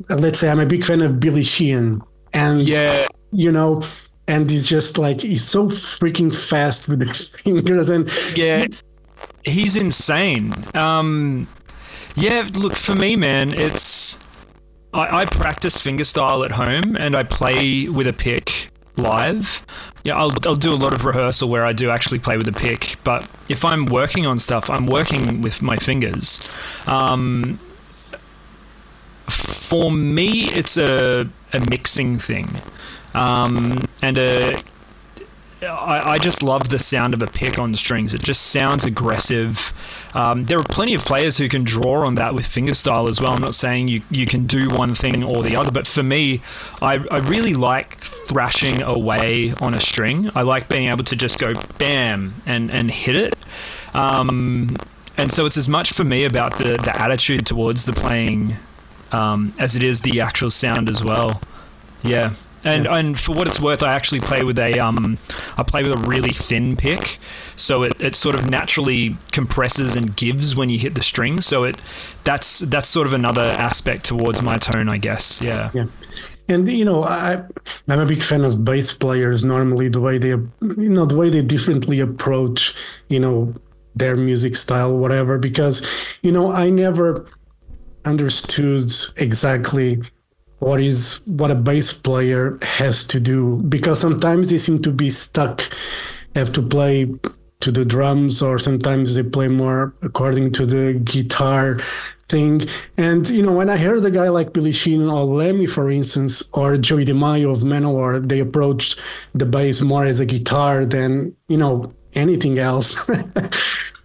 let's 0.09 0.39
say 0.39 0.49
I'm 0.49 0.59
a 0.59 0.65
big 0.65 0.83
fan 0.83 1.01
of 1.01 1.19
Billy 1.19 1.43
Sheehan, 1.43 2.01
and 2.33 2.61
yeah 2.61 3.07
you 3.31 3.51
know, 3.51 3.81
and 4.27 4.49
he's 4.49 4.67
just 4.67 4.97
like 4.97 5.21
he's 5.21 5.43
so 5.43 5.67
freaking 5.67 6.33
fast 6.33 6.87
with 6.87 6.99
the 6.99 7.13
fingers, 7.43 7.89
and 7.89 8.09
Yeah, 8.35 8.67
he's 9.45 9.81
insane. 9.81 10.53
Um, 10.73 11.47
yeah, 12.15 12.47
look 12.53 12.75
for 12.75 12.95
me, 12.95 13.15
man. 13.15 13.53
It's 13.53 14.19
I, 14.93 15.21
I 15.21 15.25
practice 15.25 15.77
fingerstyle 15.77 16.45
at 16.45 16.51
home 16.51 16.97
and 16.97 17.15
I 17.15 17.23
play 17.23 17.87
with 17.87 18.07
a 18.07 18.13
pick 18.13 18.70
live. 18.97 19.65
Yeah, 20.03 20.17
I'll, 20.17 20.31
I'll 20.45 20.55
do 20.55 20.73
a 20.73 20.75
lot 20.75 20.93
of 20.93 21.05
rehearsal 21.05 21.49
where 21.49 21.65
I 21.65 21.73
do 21.73 21.89
actually 21.89 22.19
play 22.19 22.37
with 22.37 22.47
a 22.47 22.53
pick. 22.53 22.95
But 23.03 23.27
if 23.49 23.63
I'm 23.63 23.85
working 23.85 24.25
on 24.25 24.39
stuff, 24.39 24.69
I'm 24.69 24.85
working 24.85 25.41
with 25.41 25.61
my 25.61 25.77
fingers. 25.77 26.49
Um, 26.87 27.59
for 29.27 29.91
me, 29.91 30.49
it's 30.49 30.77
a, 30.77 31.27
a 31.53 31.59
mixing 31.69 32.17
thing. 32.17 32.49
Um, 33.13 33.75
and 34.01 34.17
a, 34.17 34.61
I, 35.67 36.13
I 36.13 36.17
just 36.17 36.41
love 36.41 36.69
the 36.69 36.79
sound 36.79 37.13
of 37.13 37.21
a 37.21 37.27
pick 37.27 37.59
on 37.59 37.75
strings. 37.75 38.13
It 38.13 38.23
just 38.23 38.41
sounds 38.47 38.83
aggressive. 38.83 39.73
Um, 40.15 40.45
there 40.45 40.57
are 40.57 40.63
plenty 40.63 40.95
of 40.95 41.05
players 41.05 41.37
who 41.37 41.47
can 41.47 41.63
draw 41.63 42.05
on 42.05 42.15
that 42.15 42.33
with 42.33 42.45
fingerstyle 42.45 43.07
as 43.07 43.21
well. 43.21 43.33
I'm 43.33 43.41
not 43.41 43.53
saying 43.53 43.87
you, 43.87 44.01
you 44.09 44.25
can 44.25 44.47
do 44.47 44.69
one 44.69 44.93
thing 44.95 45.23
or 45.23 45.43
the 45.43 45.55
other, 45.55 45.71
but 45.71 45.85
for 45.85 46.01
me, 46.01 46.41
I, 46.81 46.93
I 47.11 47.17
really 47.19 47.53
like 47.53 47.97
thrashing 47.97 48.81
away 48.81 49.53
on 49.61 49.75
a 49.75 49.79
string. 49.79 50.31
I 50.33 50.41
like 50.41 50.67
being 50.67 50.89
able 50.89 51.03
to 51.03 51.15
just 51.15 51.39
go 51.39 51.53
bam 51.77 52.35
and, 52.45 52.71
and 52.71 52.89
hit 52.89 53.15
it. 53.15 53.35
Um, 53.93 54.75
and 55.17 55.31
so 55.31 55.45
it's 55.45 55.57
as 55.57 55.69
much 55.69 55.93
for 55.93 56.03
me 56.03 56.25
about 56.25 56.57
the, 56.57 56.77
the 56.77 56.93
attitude 56.99 57.45
towards 57.45 57.85
the 57.85 57.93
playing 57.93 58.55
um, 59.11 59.53
as 59.59 59.75
it 59.75 59.83
is 59.83 60.01
the 60.01 60.21
actual 60.21 60.49
sound 60.49 60.89
as 60.89 61.03
well. 61.03 61.41
Yeah. 62.01 62.33
And 62.63 62.87
and 62.87 63.19
for 63.19 63.33
what 63.35 63.47
it's 63.47 63.59
worth, 63.59 63.81
I 63.81 63.93
actually 63.93 64.19
play 64.19 64.43
with 64.43 64.59
a 64.59 64.79
um, 64.79 65.17
I 65.57 65.63
play 65.63 65.83
with 65.83 65.93
a 65.93 66.01
really 66.01 66.31
thin 66.31 66.75
pick, 66.75 67.17
so 67.55 67.83
it, 67.83 67.99
it 67.99 68.15
sort 68.15 68.35
of 68.35 68.49
naturally 68.49 69.17
compresses 69.31 69.95
and 69.95 70.15
gives 70.15 70.55
when 70.55 70.69
you 70.69 70.77
hit 70.77 70.95
the 70.95 71.01
string. 71.01 71.41
So 71.41 71.63
it 71.63 71.81
that's 72.23 72.59
that's 72.59 72.87
sort 72.87 73.07
of 73.07 73.13
another 73.13 73.41
aspect 73.41 74.05
towards 74.05 74.41
my 74.41 74.57
tone, 74.57 74.89
I 74.89 74.97
guess. 74.97 75.41
Yeah. 75.43 75.71
yeah. 75.73 75.85
And 76.47 76.71
you 76.71 76.85
know, 76.85 77.03
I 77.03 77.43
I'm 77.87 77.99
a 77.99 78.05
big 78.05 78.21
fan 78.21 78.43
of 78.43 78.63
bass 78.63 78.93
players. 78.93 79.43
Normally, 79.43 79.89
the 79.89 80.01
way 80.01 80.17
they 80.17 80.29
you 80.29 80.89
know 80.89 81.05
the 81.05 81.17
way 81.17 81.29
they 81.29 81.41
differently 81.41 81.99
approach 81.99 82.75
you 83.07 83.19
know 83.19 83.55
their 83.95 84.15
music 84.15 84.55
style, 84.55 84.95
whatever. 84.95 85.39
Because 85.39 85.87
you 86.21 86.31
know, 86.31 86.51
I 86.51 86.69
never 86.69 87.25
understood 88.05 88.91
exactly 89.17 90.01
what 90.61 90.79
is 90.79 91.21
what 91.25 91.49
a 91.49 91.55
bass 91.55 91.91
player 91.91 92.59
has 92.61 93.05
to 93.07 93.19
do 93.19 93.57
because 93.67 93.99
sometimes 93.99 94.51
they 94.51 94.59
seem 94.59 94.79
to 94.79 94.91
be 94.91 95.09
stuck 95.09 95.67
have 96.35 96.53
to 96.53 96.61
play 96.61 97.11
to 97.61 97.71
the 97.71 97.83
drums 97.83 98.43
or 98.43 98.59
sometimes 98.59 99.15
they 99.15 99.23
play 99.23 99.47
more 99.47 99.93
according 100.03 100.51
to 100.51 100.63
the 100.63 100.93
guitar 101.03 101.79
thing 102.29 102.61
and 102.95 103.27
you 103.31 103.41
know 103.41 103.51
when 103.51 103.71
i 103.71 103.77
heard 103.77 104.05
a 104.05 104.11
guy 104.11 104.29
like 104.29 104.53
billy 104.53 104.71
sheehan 104.71 105.09
or 105.09 105.23
lemmy 105.23 105.65
for 105.65 105.89
instance 105.89 106.47
or 106.53 106.77
joey 106.77 107.05
DeMaio 107.05 107.49
of 107.51 107.63
manowar 107.63 108.21
they 108.29 108.39
approached 108.39 108.99
the 109.33 109.47
bass 109.47 109.81
more 109.81 110.05
as 110.05 110.19
a 110.19 110.27
guitar 110.27 110.85
than 110.85 111.35
you 111.47 111.57
know 111.57 111.91
anything 112.13 112.59
else 112.59 113.09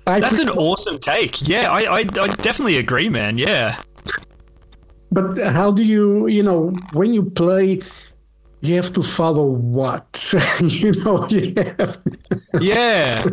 I 0.08 0.20
That's 0.20 0.38
an 0.38 0.50
awesome 0.50 1.00
take. 1.00 1.48
Yeah, 1.48 1.68
I, 1.68 1.80
I, 1.80 1.98
I 1.98 2.28
definitely 2.36 2.76
agree, 2.76 3.08
man. 3.08 3.38
Yeah. 3.38 3.76
But 5.16 5.38
how 5.38 5.73
do 5.73 5.82
you, 5.82 6.26
you 6.26 6.42
know, 6.42 6.76
when 6.92 7.14
you 7.14 7.23
play, 7.23 7.80
you 8.60 8.75
have 8.76 8.92
to 8.94 9.02
follow 9.02 9.44
what? 9.44 10.34
you 10.60 10.92
know, 10.92 11.26
yeah. 11.30 11.90
yeah. 12.60 13.26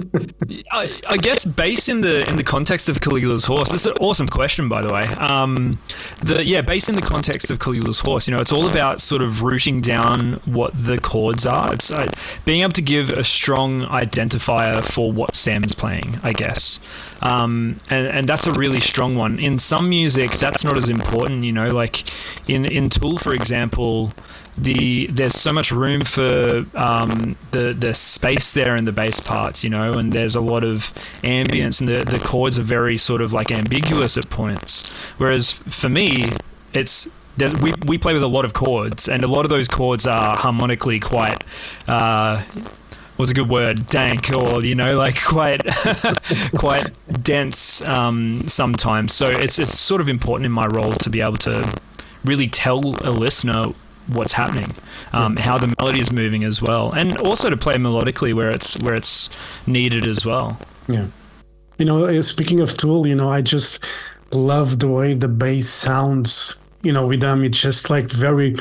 I, 0.72 1.02
I, 1.08 1.18
guess 1.18 1.46
based 1.46 1.88
in 1.88 2.02
the 2.02 2.28
in 2.30 2.36
the 2.36 2.44
context 2.44 2.90
of 2.90 3.00
Caligula's 3.00 3.46
horse, 3.46 3.72
this 3.72 3.82
is 3.82 3.88
an 3.88 3.98
awesome 4.02 4.28
question, 4.28 4.68
by 4.68 4.82
the 4.82 4.92
way. 4.92 5.04
Um, 5.04 5.80
the 6.22 6.44
yeah, 6.44 6.62
based 6.62 6.90
in 6.90 6.96
the 6.96 7.02
context 7.02 7.50
of 7.50 7.60
Caligula's 7.60 8.00
horse, 8.00 8.28
you 8.28 8.34
know, 8.34 8.42
it's 8.42 8.52
all 8.52 8.68
about 8.70 9.00
sort 9.00 9.22
of 9.22 9.42
rooting 9.44 9.80
down 9.80 10.34
what 10.46 10.72
the 10.76 11.00
chords 11.00 11.46
are. 11.46 11.74
It's 11.74 11.92
uh, 11.92 12.12
being 12.44 12.62
able 12.62 12.74
to 12.74 12.82
give 12.82 13.10
a 13.10 13.24
strong 13.24 13.84
identifier 13.84 14.84
for 14.84 15.12
what 15.12 15.36
Sam 15.36 15.64
is 15.64 15.74
playing, 15.74 16.20
I 16.22 16.34
guess. 16.34 16.82
Um, 17.22 17.78
and, 17.90 18.08
and 18.08 18.28
that's 18.28 18.46
a 18.46 18.52
really 18.52 18.82
strong 18.82 19.16
one. 19.16 19.40
In 19.40 19.58
some 19.58 19.88
music, 19.88 20.32
that's 20.32 20.66
not 20.66 20.76
as 20.76 20.90
important, 20.90 21.46
you 21.46 21.54
know, 21.54 21.70
like 21.70 22.04
in 22.50 22.66
in 22.66 22.90
Tool, 22.90 23.18
for 23.18 23.34
example 23.34 24.12
the 24.58 25.08
there's 25.08 25.36
so 25.36 25.52
much 25.52 25.72
room 25.72 26.02
for 26.02 26.66
um, 26.76 27.36
the 27.52 27.76
the 27.78 27.94
space 27.94 28.54
there 28.54 28.76
in 28.76 28.86
the 28.86 28.92
bass 28.92 29.20
parts, 29.20 29.64
you 29.64 29.70
know, 29.70 29.98
and 29.98 30.14
there's 30.14 30.36
a 30.36 30.42
lot 30.42 30.64
of 30.64 30.94
ambience, 31.24 31.80
and 31.80 31.90
the 31.90 32.04
the 32.04 32.20
chords 32.20 32.60
are 32.60 32.64
very 32.64 32.98
sort 32.98 33.22
of 33.22 33.34
like 33.34 33.52
ambiguous 33.52 34.18
at 34.18 34.30
points. 34.30 34.90
Whereas 35.18 35.52
for 35.52 35.90
me, 35.90 36.32
it's 36.74 37.10
we 37.62 37.74
we 37.86 37.98
play 37.98 38.14
with 38.14 38.24
a 38.24 38.28
lot 38.28 38.46
of 38.46 38.54
chords, 38.54 39.08
and 39.10 39.24
a 39.24 39.28
lot 39.28 39.46
of 39.46 39.50
those 39.50 39.68
chords 39.68 40.06
are 40.06 40.38
harmonically 40.38 41.00
quite. 41.00 41.44
Uh, 41.88 42.44
what's 43.16 43.32
a 43.32 43.36
good 43.36 43.50
word 43.50 43.88
dank 43.88 44.32
or 44.34 44.64
you 44.64 44.74
know 44.74 44.98
like 44.98 45.22
quite 45.24 45.62
quite 46.58 46.92
dense 47.24 47.88
um, 47.88 48.42
sometimes 48.48 49.14
so 49.14 49.28
it's 49.28 49.60
it's 49.60 49.78
sort 49.78 50.02
of 50.02 50.10
important 50.10 50.48
in 50.48 50.52
my 50.52 50.66
role 50.66 50.94
to 50.94 51.12
be 51.12 51.22
able 51.22 51.38
to 51.38 51.80
really 52.26 52.48
tell 52.48 52.80
a 53.08 53.12
listener 53.12 53.68
what's 54.08 54.34
happening, 54.34 54.76
um, 55.14 55.38
how 55.38 55.58
the 55.58 55.74
melody 55.80 56.00
is 56.00 56.12
moving 56.12 56.44
as 56.44 56.62
well, 56.62 56.92
and 56.92 57.18
also 57.18 57.50
to 57.50 57.58
play 57.58 57.76
melodically 57.76 58.34
where 58.34 58.50
it's 58.50 58.80
where 58.82 58.94
it's 58.94 59.30
needed 59.68 60.06
as 60.06 60.26
well. 60.26 60.60
Yeah, 60.88 61.08
you 61.78 61.86
know, 61.86 62.06
uh, 62.06 62.22
speaking 62.22 62.60
of 62.60 62.76
Tool, 62.78 63.08
you 63.08 63.16
know, 63.16 63.30
I 63.30 63.42
just 63.42 63.86
love 64.32 64.80
the 64.80 64.88
way 64.88 65.14
the 65.14 65.28
bass 65.28 65.70
sounds. 65.70 66.60
You 66.82 66.92
know, 66.92 67.08
with 67.08 67.22
them, 67.22 67.44
it's 67.44 67.62
just 67.62 67.90
like 67.90 68.10
very 68.10 68.58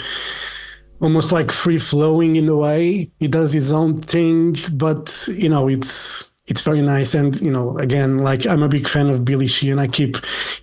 almost 1.01 1.33
like 1.33 1.51
free 1.51 1.79
flowing 1.79 2.37
in 2.37 2.49
a 2.49 2.57
way. 2.57 3.11
He 3.19 3.27
does 3.27 3.53
his 3.53 3.73
own 3.73 4.01
thing, 4.01 4.57
but 4.73 5.29
you 5.33 5.49
know, 5.49 5.69
it's 5.69 6.31
it's 6.47 6.63
very 6.63 6.83
nice. 6.83 7.15
And, 7.15 7.41
you 7.41 7.51
know, 7.51 7.79
again, 7.79 8.19
like 8.19 8.47
I'm 8.47 8.63
a 8.63 8.69
big 8.69 8.89
fan 8.89 9.09
of 9.09 9.25
Billy 9.25 9.47
Sheehan. 9.47 9.79
I 9.79 9.87
keep, 9.87 10.17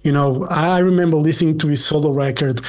you 0.04 0.12
know, 0.12 0.46
I 0.50 0.80
remember 0.80 1.18
listening 1.18 1.58
to 1.60 1.68
his 1.68 1.86
solo 1.86 2.12
record 2.12 2.62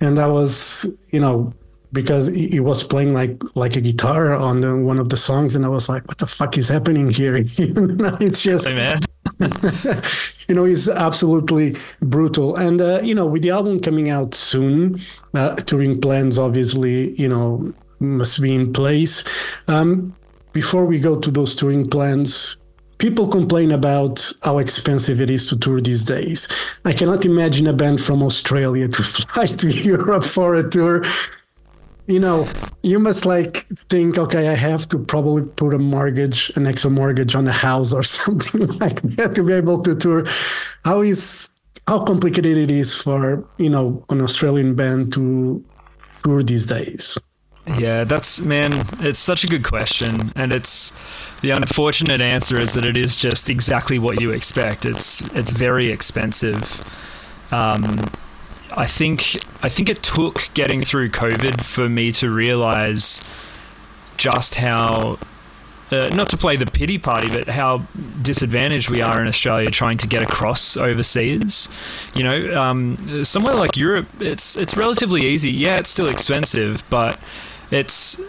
and 0.00 0.18
I 0.18 0.26
was, 0.26 0.86
you 1.10 1.20
know, 1.20 1.52
because 1.92 2.28
he 2.28 2.60
was 2.60 2.84
playing 2.84 3.14
like 3.14 3.40
like 3.54 3.76
a 3.76 3.80
guitar 3.80 4.34
on 4.34 4.60
the, 4.60 4.76
one 4.76 4.98
of 4.98 5.08
the 5.08 5.16
songs 5.16 5.56
and 5.56 5.64
I 5.64 5.68
was 5.68 5.88
like, 5.88 6.06
what 6.06 6.18
the 6.18 6.26
fuck 6.26 6.58
is 6.58 6.68
happening 6.68 7.10
here? 7.10 7.36
it's 7.46 8.42
just, 8.42 8.68
hey, 8.68 8.98
you 10.48 10.54
know, 10.54 10.64
it's 10.64 10.88
absolutely 10.88 11.76
brutal. 12.00 12.56
And, 12.56 12.80
uh, 12.80 13.00
you 13.02 13.14
know, 13.14 13.26
with 13.26 13.42
the 13.42 13.50
album 13.50 13.80
coming 13.80 14.10
out 14.10 14.34
soon, 14.34 15.00
uh, 15.34 15.54
touring 15.56 16.00
plans, 16.00 16.38
obviously, 16.38 17.14
you 17.20 17.28
know, 17.28 17.72
must 18.00 18.40
be 18.42 18.54
in 18.54 18.72
place. 18.72 19.24
Um, 19.68 20.14
before 20.52 20.86
we 20.86 20.98
go 20.98 21.14
to 21.16 21.30
those 21.30 21.54
touring 21.54 21.88
plans, 21.88 22.56
people 22.98 23.28
complain 23.28 23.70
about 23.70 24.32
how 24.42 24.58
expensive 24.58 25.20
it 25.20 25.30
is 25.30 25.48
to 25.48 25.58
tour 25.58 25.80
these 25.80 26.04
days. 26.04 26.48
I 26.84 26.92
cannot 26.92 27.24
imagine 27.24 27.66
a 27.66 27.72
band 27.72 28.02
from 28.02 28.22
Australia 28.22 28.88
to 28.96 29.02
fly 29.02 29.46
to 29.46 29.70
Europe 29.70 30.24
for 30.24 30.54
a 30.56 30.68
tour. 30.68 31.04
You 32.08 32.20
know, 32.20 32.48
you 32.82 32.98
must 32.98 33.26
like 33.26 33.66
think, 33.66 34.16
okay, 34.16 34.48
I 34.48 34.54
have 34.54 34.88
to 34.88 34.98
probably 34.98 35.42
put 35.42 35.74
a 35.74 35.78
mortgage, 35.78 36.50
an 36.56 36.66
extra 36.66 36.90
mortgage 36.90 37.34
on 37.34 37.46
a 37.46 37.52
house 37.52 37.92
or 37.92 38.02
something 38.18 38.66
like 38.80 39.02
that 39.02 39.34
to 39.34 39.42
be 39.42 39.52
able 39.52 39.82
to 39.82 39.94
tour. 39.94 40.24
How 40.86 41.02
is 41.02 41.50
how 41.86 42.04
complicated 42.04 42.56
it 42.56 42.70
is 42.70 43.00
for 43.00 43.46
you 43.58 43.68
know 43.68 44.04
an 44.08 44.22
Australian 44.22 44.74
band 44.74 45.12
to 45.14 45.62
tour 46.24 46.42
these 46.42 46.66
days? 46.66 47.18
Yeah, 47.76 48.04
that's 48.04 48.40
man. 48.40 48.86
It's 49.00 49.18
such 49.18 49.44
a 49.44 49.46
good 49.46 49.64
question, 49.64 50.32
and 50.34 50.50
it's 50.50 50.94
the 51.42 51.50
unfortunate 51.50 52.22
answer 52.22 52.58
is 52.58 52.72
that 52.72 52.86
it 52.86 52.96
is 52.96 53.16
just 53.16 53.50
exactly 53.50 53.98
what 53.98 54.18
you 54.18 54.30
expect. 54.32 54.86
It's 54.86 55.20
it's 55.34 55.50
very 55.50 55.90
expensive. 55.90 56.64
Um, 57.52 57.98
I 58.78 58.86
think 58.86 59.36
I 59.60 59.68
think 59.68 59.88
it 59.88 60.04
took 60.04 60.50
getting 60.54 60.82
through 60.84 61.08
COVID 61.10 61.62
for 61.64 61.88
me 61.88 62.12
to 62.12 62.30
realize 62.30 63.28
just 64.16 64.54
how 64.54 65.18
uh, 65.90 66.10
not 66.14 66.28
to 66.28 66.36
play 66.36 66.54
the 66.54 66.66
pity 66.66 66.96
party, 66.96 67.28
but 67.28 67.48
how 67.48 67.78
disadvantaged 68.22 68.88
we 68.88 69.02
are 69.02 69.20
in 69.20 69.26
Australia 69.26 69.68
trying 69.70 69.98
to 69.98 70.06
get 70.06 70.22
across 70.22 70.76
overseas. 70.76 71.68
You 72.14 72.22
know, 72.22 72.62
um, 72.62 73.24
somewhere 73.24 73.54
like 73.54 73.76
Europe, 73.76 74.06
it's 74.20 74.56
it's 74.56 74.76
relatively 74.76 75.22
easy. 75.26 75.50
Yeah, 75.50 75.78
it's 75.78 75.90
still 75.90 76.08
expensive, 76.08 76.84
but 76.88 77.18
it's 77.72 78.20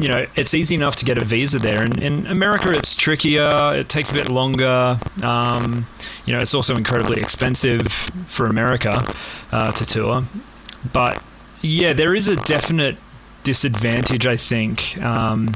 you 0.00 0.08
know 0.08 0.26
it's 0.36 0.54
easy 0.54 0.74
enough 0.74 0.96
to 0.96 1.04
get 1.04 1.18
a 1.18 1.24
visa 1.24 1.58
there. 1.58 1.82
And 1.82 2.02
in 2.02 2.26
America, 2.26 2.72
it's 2.72 2.94
trickier. 2.94 3.74
It 3.74 3.88
takes 3.88 4.10
a 4.10 4.14
bit 4.14 4.30
longer. 4.30 4.98
Um, 5.22 5.86
you 6.26 6.32
know, 6.32 6.40
it's 6.40 6.54
also 6.54 6.76
incredibly 6.76 7.20
expensive 7.20 7.86
for 8.26 8.46
America 8.46 9.02
uh, 9.52 9.72
to 9.72 9.84
tour. 9.84 10.24
But 10.92 11.22
yeah, 11.60 11.92
there 11.92 12.14
is 12.14 12.28
a 12.28 12.36
definite 12.36 12.96
disadvantage, 13.42 14.26
I 14.26 14.36
think. 14.36 15.00
Um, 15.02 15.54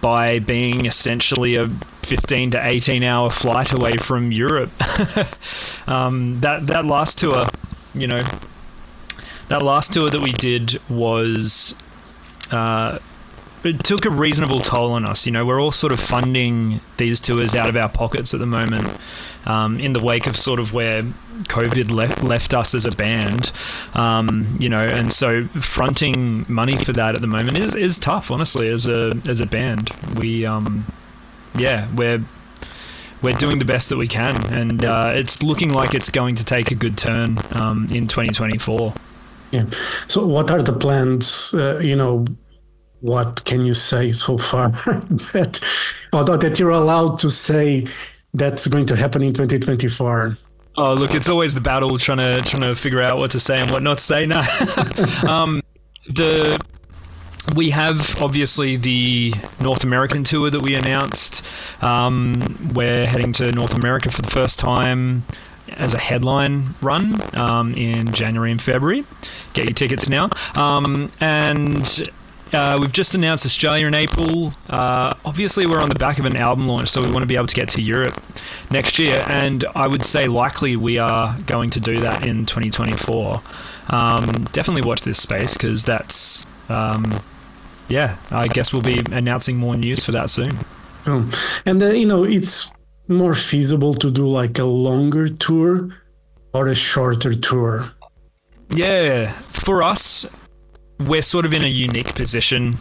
by 0.00 0.38
being 0.38 0.84
essentially 0.84 1.56
a 1.56 1.66
15 2.02 2.50
to 2.50 2.66
18 2.66 3.02
hour 3.02 3.30
flight 3.30 3.72
away 3.72 3.96
from 3.96 4.32
Europe. 4.32 4.70
um, 5.88 6.40
that 6.40 6.66
that 6.66 6.84
last 6.84 7.18
tour, 7.18 7.46
you 7.94 8.06
know, 8.06 8.22
that 9.48 9.62
last 9.62 9.92
tour 9.92 10.10
that 10.10 10.20
we 10.20 10.32
did 10.32 10.78
was. 10.90 11.74
Uh, 12.54 12.98
it 13.64 13.82
took 13.82 14.04
a 14.04 14.10
reasonable 14.10 14.60
toll 14.60 14.92
on 14.92 15.04
us. 15.04 15.26
You 15.26 15.32
know, 15.32 15.46
we're 15.46 15.60
all 15.60 15.72
sort 15.72 15.92
of 15.92 16.00
funding 16.00 16.80
these 16.98 17.18
tours 17.18 17.54
out 17.54 17.68
of 17.68 17.76
our 17.76 17.88
pockets 17.88 18.34
at 18.34 18.40
the 18.40 18.46
moment, 18.46 18.98
um, 19.46 19.80
in 19.80 19.94
the 19.94 20.04
wake 20.04 20.26
of 20.26 20.36
sort 20.36 20.60
of 20.60 20.74
where 20.74 21.02
COVID 21.02 21.90
left, 21.90 22.22
left 22.22 22.54
us 22.54 22.74
as 22.74 22.84
a 22.84 22.90
band. 22.90 23.52
Um, 23.94 24.56
you 24.60 24.68
know, 24.68 24.80
and 24.80 25.12
so 25.12 25.44
fronting 25.44 26.44
money 26.48 26.76
for 26.76 26.92
that 26.92 27.14
at 27.14 27.20
the 27.20 27.26
moment 27.26 27.58
is, 27.58 27.74
is 27.74 27.98
tough, 27.98 28.30
honestly, 28.30 28.68
as 28.68 28.86
a 28.86 29.16
as 29.26 29.40
a 29.40 29.46
band. 29.46 29.90
We, 30.18 30.44
um, 30.44 30.84
yeah, 31.56 31.88
we're 31.94 32.22
we're 33.22 33.34
doing 33.34 33.58
the 33.58 33.64
best 33.64 33.88
that 33.88 33.96
we 33.96 34.08
can, 34.08 34.52
and 34.52 34.84
uh, 34.84 35.12
it's 35.14 35.42
looking 35.42 35.70
like 35.70 35.94
it's 35.94 36.10
going 36.10 36.34
to 36.34 36.44
take 36.44 36.70
a 36.70 36.74
good 36.74 36.98
turn 36.98 37.38
um, 37.52 37.88
in 37.90 38.06
2024. 38.06 38.92
Yeah. 39.50 39.64
So, 40.08 40.26
what 40.26 40.50
are 40.50 40.62
the 40.62 40.72
plans? 40.72 41.54
Uh, 41.54 41.78
you 41.78 41.96
know, 41.96 42.26
what 43.04 43.44
can 43.44 43.66
you 43.66 43.74
say 43.74 44.10
so 44.10 44.38
far 44.38 44.68
that 45.34 45.60
although 46.14 46.38
that 46.38 46.58
you're 46.58 46.70
allowed 46.70 47.18
to 47.18 47.28
say 47.28 47.86
that's 48.32 48.66
going 48.66 48.86
to 48.86 48.96
happen 48.96 49.22
in 49.22 49.34
2024 49.34 50.38
oh 50.78 50.94
look 50.94 51.14
it's 51.14 51.28
always 51.28 51.52
the 51.52 51.60
battle 51.60 51.98
trying 51.98 52.16
to 52.16 52.40
trying 52.46 52.62
to 52.62 52.74
figure 52.74 53.02
out 53.02 53.18
what 53.18 53.30
to 53.30 53.38
say 53.38 53.60
and 53.60 53.70
what 53.70 53.82
not 53.82 53.98
to 53.98 54.04
say 54.04 54.24
no 54.34 54.40
um, 55.28 55.60
the 56.08 56.58
we 57.54 57.68
have 57.70 58.22
obviously 58.22 58.76
the 58.76 59.34
North 59.60 59.84
American 59.84 60.24
tour 60.24 60.48
that 60.48 60.62
we 60.62 60.74
announced. 60.74 61.44
Um, 61.84 62.72
we're 62.74 63.06
heading 63.06 63.34
to 63.34 63.52
North 63.52 63.74
America 63.74 64.10
for 64.10 64.22
the 64.22 64.30
first 64.30 64.58
time 64.58 65.24
as 65.68 65.92
a 65.92 65.98
headline 65.98 66.74
run 66.80 67.20
um, 67.36 67.74
in 67.74 68.12
January 68.14 68.50
and 68.50 68.62
February. 68.62 69.04
Get 69.52 69.66
your 69.66 69.74
tickets 69.74 70.08
now. 70.08 70.30
Um, 70.54 71.10
and 71.20 72.08
uh, 72.54 72.78
we've 72.80 72.92
just 72.92 73.14
announced 73.14 73.44
Australia 73.44 73.86
in 73.86 73.94
April. 73.94 74.54
Uh, 74.68 75.14
obviously, 75.24 75.66
we're 75.66 75.80
on 75.80 75.88
the 75.88 75.94
back 75.94 76.18
of 76.18 76.24
an 76.24 76.36
album 76.36 76.66
launch, 76.68 76.88
so 76.88 77.02
we 77.02 77.10
want 77.10 77.22
to 77.22 77.26
be 77.26 77.36
able 77.36 77.46
to 77.46 77.54
get 77.54 77.68
to 77.70 77.82
Europe 77.82 78.22
next 78.70 78.98
year. 78.98 79.24
And 79.28 79.64
I 79.74 79.86
would 79.86 80.04
say 80.04 80.26
likely 80.26 80.76
we 80.76 80.98
are 80.98 81.36
going 81.46 81.70
to 81.70 81.80
do 81.80 82.00
that 82.00 82.26
in 82.26 82.46
2024. 82.46 83.42
Um, 83.90 84.44
definitely 84.52 84.82
watch 84.82 85.02
this 85.02 85.18
space 85.18 85.54
because 85.54 85.84
that's, 85.84 86.46
um, 86.68 87.20
yeah, 87.88 88.16
I 88.30 88.48
guess 88.48 88.72
we'll 88.72 88.82
be 88.82 89.02
announcing 89.10 89.56
more 89.56 89.76
news 89.76 90.04
for 90.04 90.12
that 90.12 90.30
soon. 90.30 90.58
Oh. 91.06 91.30
And, 91.66 91.82
uh, 91.82 91.90
you 91.90 92.06
know, 92.06 92.24
it's 92.24 92.72
more 93.08 93.34
feasible 93.34 93.94
to 93.94 94.10
do 94.10 94.26
like 94.26 94.58
a 94.58 94.64
longer 94.64 95.28
tour 95.28 95.90
or 96.52 96.68
a 96.68 96.74
shorter 96.74 97.34
tour. 97.34 97.90
Yeah, 98.70 99.30
for 99.32 99.82
us, 99.82 100.26
we're 100.98 101.22
sort 101.22 101.44
of 101.44 101.52
in 101.52 101.64
a 101.64 101.68
unique 101.68 102.14
position 102.14 102.78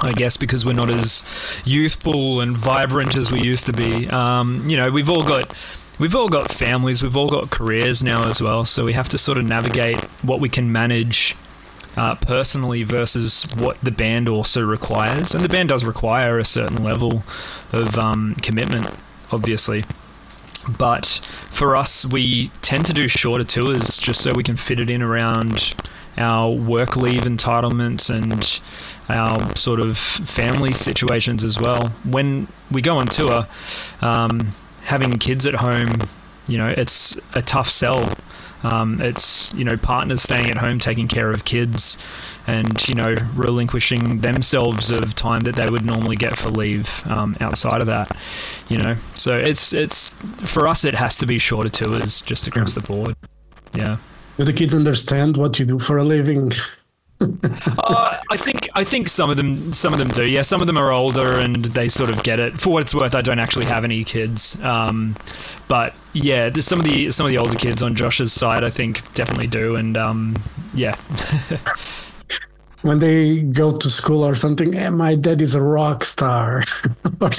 I 0.00 0.12
guess 0.12 0.36
because 0.36 0.66
we're 0.66 0.74
not 0.74 0.90
as 0.90 1.62
youthful 1.64 2.40
and 2.40 2.56
vibrant 2.56 3.16
as 3.16 3.30
we 3.30 3.40
used 3.40 3.66
to 3.66 3.72
be. 3.72 4.08
Um, 4.08 4.68
you 4.68 4.76
know, 4.76 4.90
we've 4.90 5.08
all 5.08 5.22
got 5.22 5.52
we've 5.98 6.14
all 6.14 6.28
got 6.28 6.50
families, 6.50 7.02
we've 7.02 7.16
all 7.16 7.30
got 7.30 7.50
careers 7.50 8.02
now 8.02 8.28
as 8.28 8.42
well, 8.42 8.64
so 8.64 8.84
we 8.84 8.92
have 8.92 9.08
to 9.10 9.18
sort 9.18 9.38
of 9.38 9.46
navigate 9.46 10.00
what 10.22 10.40
we 10.40 10.48
can 10.48 10.70
manage 10.72 11.36
uh, 11.96 12.16
personally 12.16 12.82
versus 12.82 13.44
what 13.56 13.80
the 13.80 13.90
band 13.90 14.28
also 14.28 14.62
requires, 14.62 15.34
and 15.34 15.44
the 15.44 15.48
band 15.48 15.68
does 15.68 15.84
require 15.84 16.38
a 16.38 16.44
certain 16.44 16.82
level 16.82 17.22
of 17.72 17.96
um, 17.98 18.34
commitment, 18.42 18.88
obviously. 19.30 19.84
But 20.78 21.06
for 21.50 21.76
us, 21.76 22.06
we 22.06 22.48
tend 22.62 22.86
to 22.86 22.92
do 22.92 23.06
shorter 23.06 23.44
tours 23.44 23.98
just 23.98 24.22
so 24.22 24.30
we 24.34 24.42
can 24.42 24.56
fit 24.56 24.80
it 24.80 24.88
in 24.90 25.02
around 25.02 25.74
our 26.16 26.50
work 26.50 26.96
leave 26.96 27.22
entitlements 27.22 28.08
and 28.08 28.60
our 29.08 29.54
sort 29.56 29.80
of 29.80 29.98
family 29.98 30.72
situations 30.72 31.44
as 31.44 31.60
well. 31.60 31.88
When 32.04 32.48
we 32.70 32.80
go 32.82 32.98
on 32.98 33.06
tour, 33.06 33.46
um, 34.00 34.52
having 34.84 35.18
kids 35.18 35.46
at 35.46 35.56
home, 35.56 35.92
you 36.46 36.58
know, 36.58 36.68
it's 36.68 37.18
a 37.34 37.42
tough 37.42 37.68
sell. 37.70 38.14
Um, 38.62 39.00
it's 39.02 39.52
you 39.54 39.64
know 39.64 39.76
partners 39.76 40.22
staying 40.22 40.50
at 40.50 40.56
home 40.56 40.78
taking 40.78 41.06
care 41.06 41.30
of 41.30 41.44
kids, 41.44 41.98
and 42.46 42.88
you 42.88 42.94
know 42.94 43.14
relinquishing 43.34 44.20
themselves 44.20 44.88
of 44.88 45.14
time 45.14 45.40
that 45.40 45.56
they 45.56 45.68
would 45.68 45.84
normally 45.84 46.16
get 46.16 46.38
for 46.38 46.48
leave 46.48 47.06
um, 47.06 47.36
outside 47.40 47.82
of 47.82 47.86
that. 47.86 48.16
You 48.70 48.78
know, 48.78 48.96
so 49.12 49.36
it's 49.36 49.74
it's 49.74 50.10
for 50.50 50.66
us 50.66 50.82
it 50.86 50.94
has 50.94 51.14
to 51.18 51.26
be 51.26 51.38
shorter 51.38 51.68
tours 51.68 52.22
just 52.22 52.46
across 52.46 52.74
the 52.74 52.80
board. 52.80 53.16
Yeah. 53.74 53.98
Do 54.36 54.44
the 54.44 54.52
kids 54.52 54.74
understand 54.74 55.36
what 55.36 55.58
you 55.58 55.64
do 55.64 55.78
for 55.78 55.98
a 55.98 56.04
living? 56.04 56.50
uh, 57.20 58.18
I 58.30 58.36
think 58.36 58.68
I 58.74 58.82
think 58.84 59.08
some 59.08 59.30
of 59.30 59.36
them 59.36 59.72
some 59.72 59.92
of 59.92 59.98
them 59.98 60.08
do. 60.08 60.24
Yeah, 60.24 60.42
some 60.42 60.60
of 60.60 60.66
them 60.66 60.76
are 60.76 60.90
older 60.90 61.38
and 61.38 61.64
they 61.64 61.88
sort 61.88 62.10
of 62.10 62.22
get 62.24 62.40
it. 62.40 62.60
For 62.60 62.70
what 62.70 62.82
it's 62.82 62.94
worth, 62.94 63.14
I 63.14 63.22
don't 63.22 63.38
actually 63.38 63.66
have 63.66 63.84
any 63.84 64.02
kids, 64.04 64.60
um, 64.62 65.14
but 65.68 65.94
yeah, 66.12 66.50
some 66.60 66.80
of 66.80 66.84
the 66.84 67.10
some 67.12 67.26
of 67.26 67.30
the 67.30 67.38
older 67.38 67.56
kids 67.56 67.82
on 67.82 67.94
Josh's 67.94 68.32
side, 68.32 68.64
I 68.64 68.70
think, 68.70 69.12
definitely 69.14 69.46
do. 69.46 69.76
And 69.76 69.96
um, 69.96 70.36
yeah. 70.74 70.96
when 72.82 72.98
they 72.98 73.40
go 73.40 73.74
to 73.76 73.88
school 73.88 74.22
or 74.22 74.34
something, 74.34 74.72
hey, 74.72 74.90
my 74.90 75.14
dad 75.14 75.40
is 75.40 75.54
a 75.54 75.62
rock 75.62 76.04
star. 76.04 76.62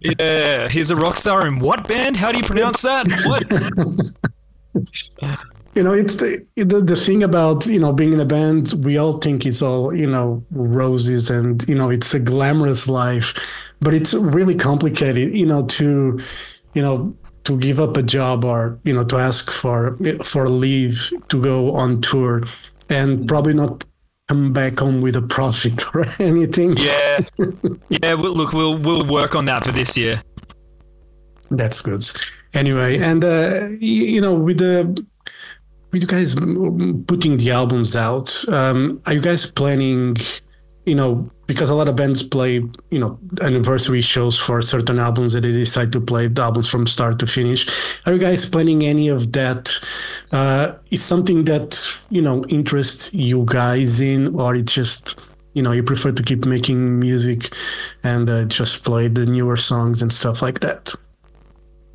yeah, 0.00 0.68
he's 0.68 0.90
a 0.90 0.96
rock 0.96 1.16
star 1.16 1.46
in 1.46 1.58
what 1.58 1.88
band? 1.88 2.16
How 2.16 2.30
do 2.30 2.38
you 2.38 2.44
pronounce 2.44 2.82
that? 2.82 3.06
What? 3.26 4.32
You 5.74 5.82
know 5.84 5.92
it's 5.92 6.16
the, 6.16 6.44
the, 6.56 6.80
the 6.80 6.96
thing 6.96 7.22
about 7.22 7.66
you 7.66 7.78
know 7.78 7.92
being 7.92 8.12
in 8.12 8.20
a 8.20 8.24
band 8.24 8.74
we 8.84 8.96
all 8.98 9.18
think 9.18 9.46
it's 9.46 9.62
all 9.62 9.94
you 9.94 10.06
know 10.08 10.42
roses 10.50 11.30
and 11.30 11.66
you 11.68 11.74
know 11.74 11.88
it's 11.88 12.12
a 12.14 12.20
glamorous 12.20 12.88
life 12.88 13.32
but 13.80 13.94
it's 13.94 14.12
really 14.12 14.56
complicated 14.56 15.36
you 15.36 15.46
know 15.46 15.62
to 15.66 16.18
you 16.74 16.82
know 16.82 17.14
to 17.44 17.56
give 17.58 17.80
up 17.80 17.96
a 17.96 18.02
job 18.02 18.44
or 18.44 18.78
you 18.82 18.92
know 18.92 19.04
to 19.04 19.16
ask 19.16 19.50
for 19.50 19.96
for 20.22 20.48
leave 20.48 21.12
to 21.28 21.40
go 21.40 21.74
on 21.74 22.00
tour 22.00 22.42
and 22.90 23.28
probably 23.28 23.54
not 23.54 23.84
come 24.28 24.52
back 24.52 24.78
home 24.78 25.00
with 25.00 25.16
a 25.16 25.22
profit 25.22 25.82
or 25.94 26.06
anything. 26.18 26.76
Yeah. 26.76 27.20
Yeah 27.88 28.14
well, 28.14 28.32
look 28.32 28.52
we'll 28.52 28.76
we'll 28.76 29.06
work 29.06 29.34
on 29.34 29.46
that 29.46 29.64
for 29.64 29.72
this 29.72 29.96
year. 29.96 30.22
That's 31.50 31.80
good 31.80 32.04
anyway 32.54 32.98
and 32.98 33.24
uh, 33.24 33.68
you 33.78 34.20
know 34.20 34.34
with 34.34 34.58
the 34.58 35.04
with 35.92 36.02
you 36.02 36.08
guys 36.08 36.34
putting 36.34 37.38
the 37.38 37.50
albums 37.50 37.96
out, 37.96 38.46
um, 38.48 39.00
are 39.06 39.14
you 39.14 39.20
guys 39.20 39.50
planning? 39.50 40.16
You 40.84 40.94
know, 40.94 41.30
because 41.46 41.68
a 41.68 41.74
lot 41.74 41.88
of 41.88 41.96
bands 41.96 42.22
play, 42.22 42.62
you 42.90 42.98
know, 42.98 43.18
anniversary 43.42 44.00
shows 44.00 44.38
for 44.38 44.62
certain 44.62 44.98
albums 44.98 45.34
that 45.34 45.42
they 45.42 45.52
decide 45.52 45.92
to 45.92 46.00
play 46.00 46.28
the 46.28 46.42
albums 46.42 46.68
from 46.68 46.86
start 46.86 47.18
to 47.18 47.26
finish. 47.26 47.68
Are 48.06 48.12
you 48.14 48.18
guys 48.18 48.48
planning 48.48 48.84
any 48.84 49.08
of 49.08 49.32
that? 49.32 49.70
Uh, 50.32 50.74
is 50.90 51.02
something 51.02 51.44
that 51.44 52.00
you 52.10 52.22
know 52.22 52.44
interests 52.48 53.12
you 53.12 53.44
guys 53.46 54.00
in, 54.00 54.34
or 54.34 54.54
it 54.54 54.66
just 54.66 55.20
you 55.54 55.62
know 55.62 55.72
you 55.72 55.82
prefer 55.82 56.12
to 56.12 56.22
keep 56.22 56.46
making 56.46 56.98
music 57.00 57.52
and 58.02 58.28
uh, 58.30 58.44
just 58.44 58.84
play 58.84 59.08
the 59.08 59.26
newer 59.26 59.56
songs 59.56 60.00
and 60.00 60.12
stuff 60.12 60.40
like 60.40 60.60
that? 60.60 60.94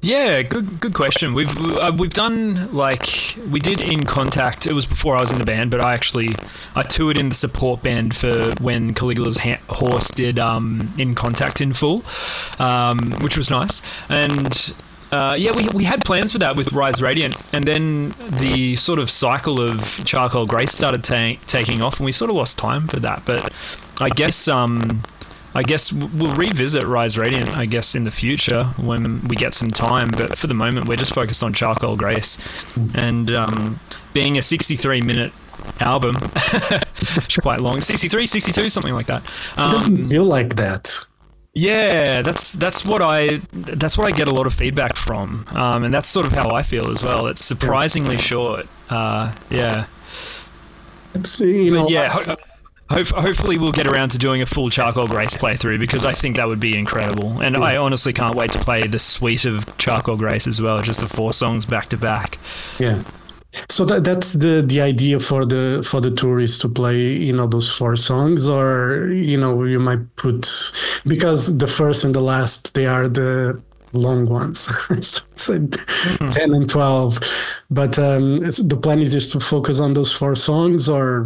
Yeah, 0.04 0.42
good 0.42 0.82
good 0.82 0.94
question. 0.94 1.34
We've 1.34 1.58
uh, 1.78 1.94
we've 1.98 2.14
done 2.14 2.74
like 2.74 3.08
we 3.50 3.62
did 3.62 3.80
in 3.80 4.04
contact. 4.04 4.68
It 4.68 4.74
was 4.74 4.86
before 4.86 5.16
I 5.16 5.22
was 5.22 5.32
in 5.32 5.38
the 5.38 5.46
band, 5.46 5.72
but 5.72 5.80
I 5.80 5.94
actually 5.94 6.36
I 6.76 6.82
toured 6.84 7.16
in 7.16 7.30
the 7.30 7.36
support 7.36 7.82
band 7.82 8.14
for 8.14 8.54
when 8.60 8.94
Caligula's 8.94 9.38
ha- 9.38 9.62
horse 9.70 10.10
did 10.10 10.40
um, 10.40 10.94
in 10.98 11.16
contact 11.16 11.62
in 11.62 11.72
full, 11.72 12.04
um, 12.60 13.14
which 13.22 13.38
was 13.38 13.50
nice. 13.50 13.82
And 14.10 14.76
uh, 15.14 15.38
yeah, 15.40 15.56
we, 15.56 15.70
we 15.70 15.86
had 15.86 16.04
plans 16.04 16.34
for 16.34 16.40
that 16.40 16.58
with 16.58 16.74
Rise 16.74 17.02
Radiant, 17.02 17.38
and 17.54 17.64
then 17.66 18.14
the 18.42 18.76
sort 18.76 19.00
of 19.00 19.10
cycle 19.10 19.62
of 19.62 20.02
Charcoal 20.04 20.46
Grace 20.46 20.74
started 20.74 21.06
ta- 21.06 21.40
taking 21.46 21.82
off, 21.82 22.02
and 22.02 22.06
we 22.06 22.12
sort 22.12 22.30
of 22.30 22.36
lost 22.36 22.58
time 22.58 22.90
for 22.90 23.00
that. 23.00 23.24
But 23.24 23.54
I 24.02 24.10
guess 24.10 24.50
um, 24.50 25.04
I 25.56 25.64
guess 25.64 25.94
we'll 25.94 26.36
revisit 26.36 26.84
Rise 26.84 27.18
Radiant, 27.18 27.50
I 27.56 27.66
guess, 27.66 27.96
in 27.96 28.04
the 28.04 28.12
future 28.12 28.66
when 28.78 29.22
we 29.28 29.36
get 29.36 29.54
some 29.54 29.70
time. 29.70 30.10
But 30.10 30.38
for 30.38 30.48
the 30.48 30.54
moment, 30.54 30.88
we're 30.88 30.98
just 30.98 31.14
focused 31.14 31.44
on 31.44 31.54
Charcoal 31.54 31.96
Grace. 31.96 32.38
And 32.96 33.30
um, 33.32 33.80
being 34.14 34.38
a 34.38 34.42
63 34.42 35.02
minute 35.02 35.32
album, 35.80 36.16
it's 36.36 37.38
quite 37.38 37.62
long 37.62 37.82
63, 37.82 38.26
62, 38.26 38.70
something 38.70 38.94
like 38.94 39.08
that. 39.08 39.22
Um, 39.58 39.70
it 39.70 39.78
doesn't 39.78 39.98
feel 39.98 40.26
like 40.26 40.56
that. 40.56 41.06
Yeah, 41.56 42.24
that's 42.24 42.54
that's 42.54 42.84
what 42.84 43.04
I 43.04 43.38
that's 43.52 43.96
what 43.96 44.12
I 44.12 44.18
get 44.18 44.28
a 44.28 44.34
lot 44.34 44.48
of 44.48 44.56
feedback 44.56 44.96
from, 44.96 45.46
um, 45.52 45.84
and 45.84 45.94
that's 45.94 46.08
sort 46.08 46.26
of 46.26 46.32
how 46.32 46.50
I 46.50 46.64
feel 46.64 46.90
as 46.90 47.04
well. 47.04 47.28
It's 47.28 47.46
surprisingly 47.46 48.18
short. 48.18 48.68
Uh, 48.90 49.36
yeah. 49.52 49.86
It's, 51.14 51.42
you 51.42 51.70
know, 51.70 51.84
but 51.84 51.92
yeah. 51.92 52.36
Hope, 52.90 53.08
hopefully, 53.08 53.58
we'll 53.58 53.72
get 53.72 53.88
around 53.88 54.10
to 54.10 54.18
doing 54.18 54.42
a 54.42 54.46
full 54.46 54.70
Charcoal 54.70 55.08
Grace 55.08 55.34
playthrough 55.34 55.80
because 55.80 56.04
I 56.06 56.12
think 56.12 56.36
that 56.36 56.48
would 56.48 56.60
be 56.60 56.78
incredible. 56.78 57.42
And 57.42 57.56
I 57.58 57.78
honestly 57.78 58.14
can't 58.14 58.36
wait 58.36 58.52
to 58.52 58.60
play 58.60 58.88
the 58.88 59.00
suite 59.00 59.46
of 59.46 59.78
Charcoal 59.78 60.18
Grace 60.18 60.48
as 60.48 60.62
well, 60.62 60.82
just 60.82 61.00
the 61.00 61.08
four 61.08 61.34
songs 61.34 61.66
back 61.66 61.90
to 61.90 61.98
back. 61.98 62.38
Yeah. 62.80 63.02
So 63.70 63.86
that, 63.86 64.04
that's 64.04 64.34
the 64.34 64.64
the 64.66 64.82
idea 64.82 65.20
for 65.20 65.46
the 65.46 65.86
for 65.88 66.02
the 66.02 66.12
tourists 66.12 66.60
to 66.60 66.70
play, 66.70 67.00
you 67.00 67.34
know, 67.34 67.48
those 67.48 67.72
four 67.76 67.96
songs, 67.96 68.48
or 68.48 69.10
you 69.12 69.38
know, 69.38 69.64
you 69.64 69.80
might 69.80 70.16
put 70.16 70.50
because 71.06 71.58
the 71.58 71.68
first 71.68 72.04
and 72.04 72.14
the 72.16 72.22
last 72.22 72.74
they 72.74 72.86
are 72.86 73.08
the 73.08 73.62
long 73.94 74.26
ones, 74.26 74.60
so 75.36 75.58
mm-hmm. 75.58 76.30
ten 76.30 76.54
and 76.54 76.68
twelve. 76.68 77.20
But 77.70 77.98
um, 78.00 78.40
the 78.40 78.80
plan 78.82 79.00
is 79.00 79.14
just 79.14 79.32
to 79.34 79.40
focus 79.40 79.80
on 79.80 79.94
those 79.94 80.12
four 80.12 80.36
songs, 80.36 80.90
or 80.90 81.26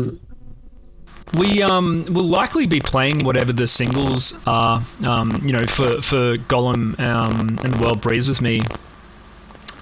we 1.33 1.61
um 1.61 2.05
will 2.09 2.23
likely 2.23 2.65
be 2.65 2.79
playing 2.79 3.23
whatever 3.23 3.51
the 3.53 3.67
singles 3.67 4.39
are. 4.47 4.83
Um, 5.05 5.41
you 5.43 5.51
know, 5.53 5.65
for 5.65 6.01
for 6.01 6.37
Golem 6.37 6.99
um, 6.99 7.57
and 7.63 7.73
the 7.73 7.79
World 7.81 8.01
Breathes 8.01 8.27
with 8.27 8.41
me. 8.41 8.61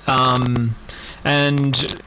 Um, 0.07 0.75
and 1.23 2.01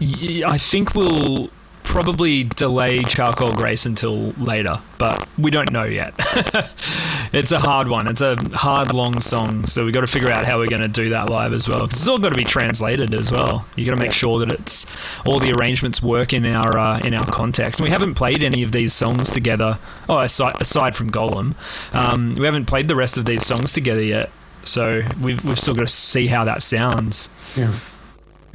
I 0.00 0.58
think 0.58 0.94
we'll 0.94 1.50
probably 1.86 2.44
delay 2.44 3.02
Charcoal 3.02 3.54
Grace 3.54 3.86
until 3.86 4.32
later, 4.32 4.80
but 4.98 5.26
we 5.38 5.50
don't 5.50 5.72
know 5.72 5.84
yet. 5.84 6.14
it's 7.32 7.52
a 7.52 7.58
hard 7.58 7.88
one. 7.88 8.08
It's 8.08 8.20
a 8.20 8.36
hard, 8.52 8.92
long 8.92 9.20
song, 9.20 9.66
so 9.66 9.84
we 9.84 9.92
got 9.92 10.00
to 10.02 10.06
figure 10.06 10.28
out 10.28 10.44
how 10.44 10.58
we're 10.58 10.68
going 10.68 10.82
to 10.82 10.88
do 10.88 11.10
that 11.10 11.30
live 11.30 11.52
as 11.52 11.68
well. 11.68 11.86
Because 11.86 12.00
it's 12.00 12.08
all 12.08 12.18
got 12.18 12.30
to 12.30 12.36
be 12.36 12.44
translated 12.44 13.14
as 13.14 13.30
well. 13.30 13.66
You 13.76 13.86
got 13.86 13.94
to 13.94 14.00
make 14.00 14.12
sure 14.12 14.40
that 14.40 14.50
it's 14.52 14.86
all 15.24 15.38
the 15.38 15.52
arrangements 15.52 16.02
work 16.02 16.32
in 16.32 16.44
our 16.44 16.76
uh, 16.76 16.98
in 16.98 17.14
our 17.14 17.26
context. 17.26 17.80
And 17.80 17.88
we 17.88 17.92
haven't 17.92 18.14
played 18.14 18.42
any 18.42 18.62
of 18.62 18.72
these 18.72 18.92
songs 18.92 19.30
together. 19.30 19.78
Oh, 20.08 20.18
aside, 20.18 20.60
aside 20.60 20.96
from 20.96 21.10
Golem, 21.10 21.54
um, 21.94 22.34
we 22.34 22.44
haven't 22.44 22.66
played 22.66 22.88
the 22.88 22.96
rest 22.96 23.16
of 23.16 23.24
these 23.24 23.46
songs 23.46 23.72
together 23.72 24.02
yet. 24.02 24.30
So 24.64 25.02
we've 25.22 25.42
we've 25.44 25.58
still 25.58 25.74
got 25.74 25.86
to 25.86 25.92
see 25.92 26.26
how 26.26 26.44
that 26.44 26.62
sounds. 26.62 27.30
Yeah. 27.56 27.72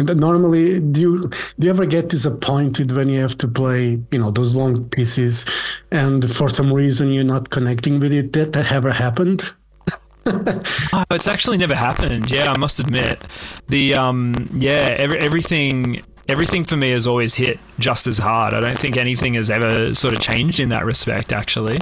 And 0.10 0.20
normally, 0.20 0.80
do 0.80 1.02
you 1.02 1.28
do 1.28 1.66
you 1.66 1.70
ever 1.70 1.86
get 1.86 2.10
disappointed 2.10 2.92
when 2.92 3.10
you 3.10 3.20
have 3.22 3.38
to 3.40 3.48
play, 3.48 4.00
you 4.12 4.20
know, 4.20 4.32
those 4.32 4.56
long 4.56 4.90
pieces, 4.90 5.50
and 5.92 6.30
for 6.30 6.50
some 6.50 6.74
reason 6.74 7.12
you're 7.12 7.24
not 7.24 7.50
connecting 7.50 8.00
with 8.00 8.14
it? 8.14 8.32
Did 8.32 8.54
that 8.54 8.72
ever 8.72 8.92
happened? 8.92 9.52
oh, 10.26 11.04
it's 11.12 11.28
actually 11.28 11.58
never 11.58 11.76
happened. 11.76 12.32
Yeah, 12.32 12.52
I 12.52 12.58
must 12.58 12.80
admit. 12.80 13.22
The 13.68 13.96
um, 13.96 14.50
yeah, 14.54 14.96
every, 15.00 15.18
everything 15.20 16.04
everything 16.28 16.64
for 16.64 16.78
me 16.78 16.92
has 16.92 17.08
always 17.08 17.36
hit 17.36 17.60
just 17.80 18.08
as 18.08 18.18
hard. 18.18 18.54
I 18.54 18.62
don't 18.62 18.78
think 18.78 18.98
anything 18.98 19.34
has 19.34 19.50
ever 19.50 19.94
sort 19.94 20.14
of 20.14 20.22
changed 20.22 20.60
in 20.60 20.70
that 20.70 20.86
respect. 20.86 21.34
Actually, 21.34 21.78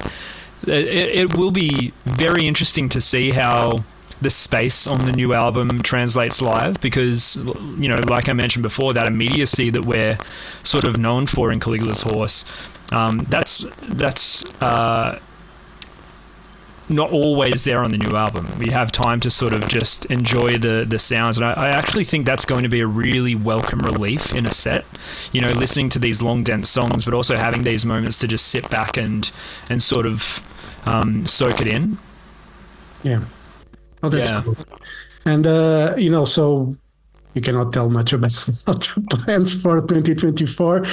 it, 0.68 0.88
it 0.88 1.38
will 1.38 1.52
be 1.52 1.94
very 2.06 2.48
interesting 2.48 2.90
to 2.90 3.02
see 3.02 3.32
how 3.32 3.84
the 4.22 4.30
space 4.30 4.86
on 4.86 5.06
the 5.06 5.12
new 5.12 5.34
album 5.34 5.82
translates 5.82 6.42
live 6.42 6.80
because, 6.82 7.38
you 7.78 7.88
know, 7.88 8.00
like 8.08 8.28
I 8.28 8.34
mentioned 8.34 8.64
before, 8.64 8.94
that 8.94 9.08
immediacy 9.08 9.70
that 9.70 9.86
we're 9.86 10.18
sort 10.64 10.84
of 10.84 10.98
known 10.98 11.26
for 11.26 11.52
in 11.52 11.60
Caligula's 11.60 12.02
Horse, 12.02 12.46
um, 12.92 13.20
that's 13.30 13.66
that's 13.82 14.62
uh, 14.62 15.20
not 16.90 17.12
always 17.12 17.64
there 17.64 17.84
on 17.84 17.92
the 17.92 17.98
new 17.98 18.16
album. 18.16 18.48
We 18.58 18.72
have 18.72 18.92
time 18.92 19.20
to 19.22 19.30
sort 19.30 19.54
of 19.54 19.68
just 19.68 20.06
enjoy 20.06 20.58
the 20.58 20.86
the 20.88 21.00
sounds, 21.00 21.38
and 21.38 21.46
I, 21.46 21.54
I, 21.54 21.70
actually 21.70 22.04
think 22.04 22.26
that's 22.26 22.46
going 22.46 22.64
to 22.64 22.70
be 22.70 22.80
a 22.80 22.88
really 22.88 23.36
welcome 23.36 23.80
relief 23.80 24.34
in 24.34 24.46
a 24.46 24.52
set. 24.52 24.86
You 25.32 25.42
know, 25.42 25.52
listening 25.52 25.90
to 25.90 26.00
these 26.00 26.22
long, 26.22 26.44
dense 26.44 26.70
songs, 26.70 27.06
but 27.06 27.14
also 27.14 27.38
having 27.38 27.64
these 27.64 27.86
moments 27.86 28.18
to 28.20 28.28
just 28.28 28.48
sit 28.48 28.70
back 28.70 28.98
and 28.98 29.32
and 29.70 29.82
sort 29.82 30.06
of 30.06 30.44
um, 30.86 31.26
soak 31.26 31.62
it 31.62 31.68
in. 31.68 32.00
Yeah. 33.04 33.26
Oh, 34.04 34.10
that's 34.10 34.30
yeah. 34.30 34.42
cool. 34.44 34.58
And 35.26 35.46
uh, 35.46 35.96
you 35.98 36.10
know, 36.10 36.26
so 36.26 36.76
you 37.34 37.42
cannot 37.42 37.74
tell 37.74 37.90
much 37.90 38.14
about 38.14 38.32
the 38.66 39.18
plans 39.26 39.62
for 39.62 39.80
2024. 39.82 40.84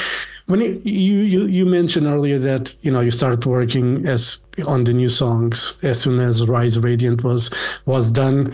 When 0.46 0.60
it, 0.60 0.86
you, 0.86 1.18
you 1.18 1.46
you 1.46 1.66
mentioned 1.66 2.06
earlier 2.06 2.38
that 2.38 2.76
you 2.82 2.90
know 2.90 3.00
you 3.00 3.10
started 3.10 3.44
working 3.44 4.06
as 4.06 4.40
on 4.66 4.84
the 4.84 4.92
new 4.92 5.08
songs 5.08 5.76
as 5.82 6.00
soon 6.00 6.20
as 6.20 6.46
Rise 6.46 6.78
Radiant 6.78 7.24
was 7.24 7.52
was 7.86 8.10
done. 8.10 8.52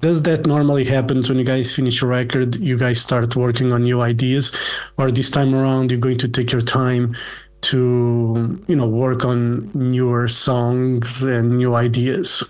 Does 0.00 0.22
that 0.22 0.46
normally 0.46 0.84
happen 0.84 1.24
when 1.24 1.38
you 1.38 1.44
guys 1.44 1.74
finish 1.74 2.02
a 2.02 2.06
record? 2.06 2.54
You 2.56 2.78
guys 2.78 3.00
start 3.00 3.34
working 3.34 3.72
on 3.72 3.82
new 3.82 4.00
ideas, 4.00 4.54
or 4.96 5.10
this 5.10 5.28
time 5.28 5.56
around 5.56 5.90
you're 5.90 5.98
going 5.98 6.18
to 6.18 6.28
take 6.28 6.52
your 6.52 6.62
time 6.62 7.16
to 7.62 8.62
you 8.68 8.76
know 8.76 8.86
work 8.86 9.24
on 9.24 9.70
newer 9.74 10.28
songs 10.28 11.24
and 11.24 11.58
new 11.58 11.74
ideas? 11.74 12.44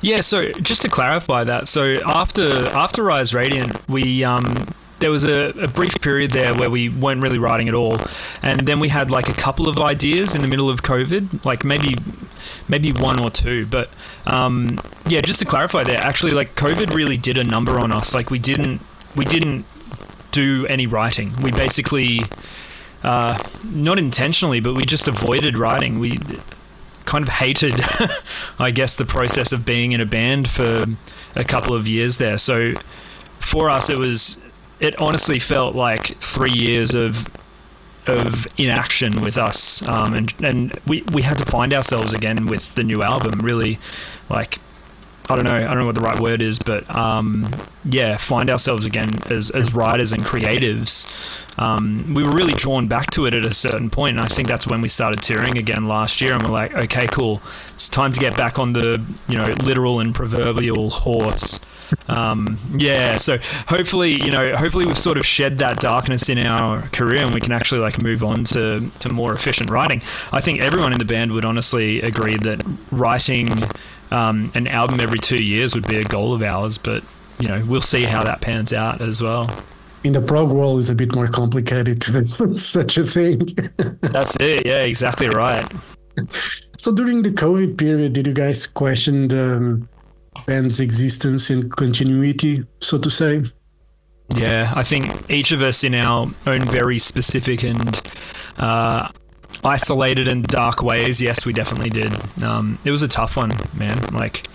Yeah, 0.00 0.20
so 0.20 0.50
just 0.52 0.82
to 0.82 0.88
clarify 0.88 1.44
that, 1.44 1.68
so 1.68 1.98
after 2.06 2.66
after 2.68 3.02
Rise 3.02 3.34
Radiant, 3.34 3.88
we 3.88 4.24
um, 4.24 4.66
there 4.98 5.10
was 5.10 5.24
a, 5.24 5.48
a, 5.60 5.68
brief 5.68 6.00
period 6.00 6.30
there 6.30 6.54
where 6.54 6.70
we 6.70 6.88
weren't 6.88 7.20
really 7.20 7.38
writing 7.38 7.68
at 7.68 7.74
all, 7.74 7.98
and 8.42 8.60
then 8.60 8.80
we 8.80 8.88
had 8.88 9.10
like 9.10 9.28
a 9.28 9.32
couple 9.32 9.68
of 9.68 9.78
ideas 9.78 10.34
in 10.34 10.40
the 10.40 10.48
middle 10.48 10.70
of 10.70 10.82
COVID, 10.82 11.44
like 11.44 11.64
maybe 11.64 11.96
maybe 12.68 12.92
one 12.92 13.20
or 13.20 13.28
two. 13.28 13.66
But 13.66 13.90
um, 14.26 14.78
yeah, 15.06 15.20
just 15.20 15.40
to 15.40 15.44
clarify 15.44 15.84
there, 15.84 15.98
actually, 15.98 16.32
like 16.32 16.54
COVID 16.54 16.94
really 16.94 17.16
did 17.16 17.36
a 17.36 17.44
number 17.44 17.78
on 17.78 17.92
us. 17.92 18.14
Like 18.14 18.30
we 18.30 18.38
didn't 18.38 18.80
we 19.14 19.24
didn't 19.24 19.66
do 20.30 20.66
any 20.68 20.86
writing. 20.86 21.34
We 21.42 21.50
basically 21.50 22.20
uh, 23.02 23.42
not 23.64 23.98
intentionally, 23.98 24.60
but 24.60 24.74
we 24.74 24.86
just 24.86 25.08
avoided 25.08 25.58
writing. 25.58 25.98
We 25.98 26.18
kind 27.12 27.28
of 27.28 27.34
hated, 27.34 27.74
I 28.58 28.70
guess, 28.70 28.96
the 28.96 29.04
process 29.04 29.52
of 29.52 29.66
being 29.66 29.92
in 29.92 30.00
a 30.00 30.06
band 30.06 30.48
for 30.48 30.86
a 31.36 31.44
couple 31.44 31.74
of 31.74 31.86
years 31.86 32.16
there. 32.16 32.38
So 32.38 32.72
for 33.38 33.68
us, 33.68 33.90
it 33.90 33.98
was 33.98 34.38
it 34.80 34.98
honestly 34.98 35.38
felt 35.38 35.74
like 35.74 36.06
three 36.06 36.50
years 36.50 36.94
of 36.94 37.28
of 38.06 38.46
inaction 38.56 39.20
with 39.20 39.36
us, 39.36 39.86
um, 39.86 40.14
and 40.14 40.32
and 40.42 40.78
we 40.86 41.02
we 41.12 41.20
had 41.20 41.36
to 41.36 41.44
find 41.44 41.74
ourselves 41.74 42.14
again 42.14 42.46
with 42.46 42.74
the 42.76 42.82
new 42.82 43.02
album. 43.02 43.40
Really, 43.40 43.78
like 44.30 44.58
I 45.32 45.36
don't 45.36 45.44
know, 45.44 45.54
I 45.56 45.74
don't 45.74 45.78
know 45.78 45.86
what 45.86 45.94
the 45.94 46.02
right 46.02 46.20
word 46.20 46.40
is, 46.42 46.58
but 46.58 46.88
um, 46.94 47.48
yeah, 47.84 48.16
find 48.16 48.50
ourselves 48.50 48.86
again 48.86 49.10
as, 49.30 49.50
as 49.50 49.74
writers 49.74 50.12
and 50.12 50.22
creatives. 50.24 51.08
Um, 51.58 52.14
we 52.14 52.22
were 52.22 52.32
really 52.32 52.54
drawn 52.54 52.88
back 52.88 53.10
to 53.12 53.26
it 53.26 53.34
at 53.34 53.44
a 53.44 53.52
certain 53.54 53.90
point, 53.90 54.16
and 54.16 54.24
I 54.24 54.28
think 54.28 54.48
that's 54.48 54.66
when 54.66 54.80
we 54.80 54.88
started 54.88 55.22
touring 55.22 55.58
again 55.58 55.86
last 55.86 56.20
year. 56.20 56.32
And 56.32 56.42
we're 56.42 56.50
like, 56.50 56.74
okay, 56.74 57.06
cool, 57.08 57.42
it's 57.74 57.88
time 57.88 58.12
to 58.12 58.20
get 58.20 58.36
back 58.36 58.58
on 58.58 58.72
the 58.72 59.04
you 59.28 59.36
know 59.36 59.54
literal 59.62 60.00
and 60.00 60.14
proverbial 60.14 60.90
horse. 60.90 61.60
um, 62.08 62.58
yeah. 62.78 63.18
So 63.18 63.38
hopefully, 63.68 64.12
you 64.12 64.30
know, 64.30 64.56
hopefully 64.56 64.86
we've 64.86 64.98
sort 64.98 65.18
of 65.18 65.26
shed 65.26 65.58
that 65.58 65.78
darkness 65.78 66.28
in 66.30 66.38
our 66.38 66.82
career, 66.88 67.22
and 67.22 67.34
we 67.34 67.40
can 67.40 67.52
actually 67.52 67.80
like 67.80 68.02
move 68.02 68.24
on 68.24 68.44
to 68.44 68.90
to 69.00 69.12
more 69.12 69.32
efficient 69.34 69.70
writing. 69.70 70.00
I 70.32 70.40
think 70.40 70.60
everyone 70.60 70.92
in 70.92 70.98
the 70.98 71.04
band 71.04 71.32
would 71.32 71.44
honestly 71.44 72.00
agree 72.00 72.36
that 72.38 72.62
writing 72.90 73.50
um, 74.12 74.52
an 74.54 74.66
album 74.66 75.00
every 75.00 75.18
two 75.18 75.42
years 75.42 75.74
would 75.74 75.86
be 75.86 75.98
a 75.98 76.04
goal 76.04 76.34
of 76.34 76.42
ours, 76.42 76.78
but 76.78 77.02
you 77.38 77.48
know, 77.48 77.64
we'll 77.66 77.80
see 77.80 78.02
how 78.02 78.22
that 78.22 78.40
pans 78.40 78.72
out 78.72 79.00
as 79.00 79.22
well. 79.22 79.50
In 80.04 80.12
the 80.12 80.20
prog 80.20 80.50
world, 80.50 80.78
is 80.78 80.90
a 80.90 80.94
bit 80.94 81.14
more 81.14 81.28
complicated 81.28 82.00
to 82.02 82.22
do 82.22 82.54
such 82.56 82.98
a 82.98 83.06
thing. 83.06 83.48
That's 84.00 84.36
it. 84.40 84.66
Yeah, 84.66 84.82
exactly 84.82 85.28
right. 85.28 85.66
So 86.76 86.92
during 86.92 87.22
the 87.22 87.30
COVID 87.30 87.78
period, 87.78 88.12
did 88.12 88.26
you 88.26 88.34
guys 88.34 88.66
question 88.66 89.28
the 89.28 89.56
um, 89.56 89.88
band's 90.46 90.80
existence 90.80 91.50
and 91.50 91.74
continuity, 91.74 92.64
so 92.80 92.98
to 92.98 93.10
say? 93.10 93.44
Yeah, 94.34 94.72
I 94.74 94.82
think 94.82 95.30
each 95.30 95.52
of 95.52 95.62
us 95.62 95.84
in 95.84 95.94
our 95.94 96.28
own 96.46 96.60
very 96.64 96.98
specific 96.98 97.64
and 97.64 98.02
uh, 98.58 99.08
isolated 99.64 100.28
and 100.28 100.44
dark 100.44 100.82
ways, 100.82 101.20
yes, 101.20 101.46
we 101.46 101.52
definitely 101.52 101.90
did. 101.90 102.12
Um, 102.42 102.78
it 102.84 102.90
was 102.90 103.02
a 103.02 103.08
tough 103.08 103.36
one, 103.36 103.52
man. 103.74 103.98
Like, 104.12 104.46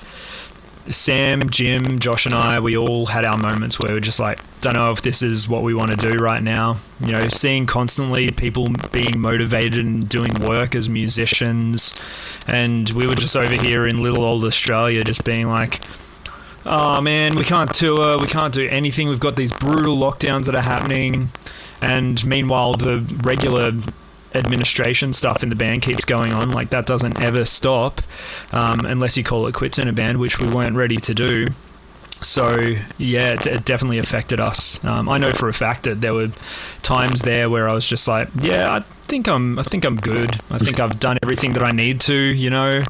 Sam, 0.89 1.49
Jim, 1.49 1.99
Josh, 1.99 2.25
and 2.25 2.33
I, 2.35 2.59
we 2.59 2.77
all 2.77 3.07
had 3.07 3.25
our 3.25 3.37
moments 3.37 3.79
where 3.79 3.93
we're 3.93 3.99
just 3.99 4.19
like, 4.19 4.39
don't 4.61 4.75
know 4.75 4.91
if 4.91 5.01
this 5.01 5.21
is 5.21 5.47
what 5.47 5.63
we 5.63 5.73
want 5.73 5.91
to 5.91 5.97
do 5.97 6.17
right 6.17 6.41
now. 6.41 6.77
You 7.01 7.11
know, 7.11 7.27
seeing 7.27 7.65
constantly 7.65 8.31
people 8.31 8.67
being 8.91 9.19
motivated 9.19 9.85
and 9.85 10.07
doing 10.07 10.33
work 10.35 10.75
as 10.75 10.89
musicians. 10.89 11.99
And 12.47 12.89
we 12.91 13.07
were 13.07 13.15
just 13.15 13.35
over 13.35 13.53
here 13.53 13.85
in 13.85 14.01
little 14.01 14.23
old 14.23 14.43
Australia 14.45 15.03
just 15.03 15.23
being 15.23 15.47
like, 15.47 15.81
oh 16.65 17.01
man, 17.01 17.35
we 17.35 17.43
can't 17.43 17.73
tour, 17.73 18.17
we 18.19 18.27
can't 18.27 18.53
do 18.53 18.67
anything. 18.67 19.09
We've 19.09 19.19
got 19.19 19.35
these 19.35 19.51
brutal 19.51 19.97
lockdowns 19.97 20.45
that 20.45 20.55
are 20.55 20.61
happening. 20.61 21.29
And 21.81 22.25
meanwhile, 22.25 22.73
the 22.73 22.99
regular 23.23 23.73
administration 24.37 25.13
stuff 25.13 25.43
in 25.43 25.49
the 25.49 25.55
band 25.55 25.81
keeps 25.81 26.05
going 26.05 26.33
on. 26.33 26.49
Like 26.49 26.69
that 26.69 26.85
doesn't 26.85 27.19
ever 27.21 27.45
stop 27.45 28.01
um, 28.51 28.85
unless 28.85 29.17
you 29.17 29.23
call 29.23 29.47
it 29.47 29.53
quits 29.53 29.77
in 29.79 29.87
a 29.87 29.93
band, 29.93 30.19
which 30.19 30.39
we 30.39 30.47
weren't 30.47 30.75
ready 30.75 30.97
to 30.97 31.13
do. 31.13 31.47
So 32.21 32.57
yeah, 32.97 33.33
it, 33.33 33.45
it 33.45 33.65
definitely 33.65 33.99
affected 33.99 34.39
us. 34.39 34.83
Um, 34.83 35.07
I 35.07 35.17
know 35.17 35.31
for 35.31 35.49
a 35.49 35.53
fact 35.53 35.83
that 35.83 36.01
there 36.01 36.13
were 36.13 36.29
times 36.81 37.21
there 37.21 37.49
where 37.49 37.69
I 37.69 37.73
was 37.73 37.87
just 37.87 38.07
like, 38.07 38.29
yeah, 38.41 38.73
I 38.73 38.79
think 38.79 39.27
I'm, 39.27 39.59
I 39.59 39.63
think 39.63 39.85
I'm 39.85 39.97
good. 39.97 40.39
I 40.49 40.57
think 40.57 40.79
I've 40.79 40.99
done 40.99 41.19
everything 41.21 41.53
that 41.53 41.63
I 41.63 41.71
need 41.71 42.01
to. 42.01 42.13
You 42.13 42.49
know, 42.49 42.83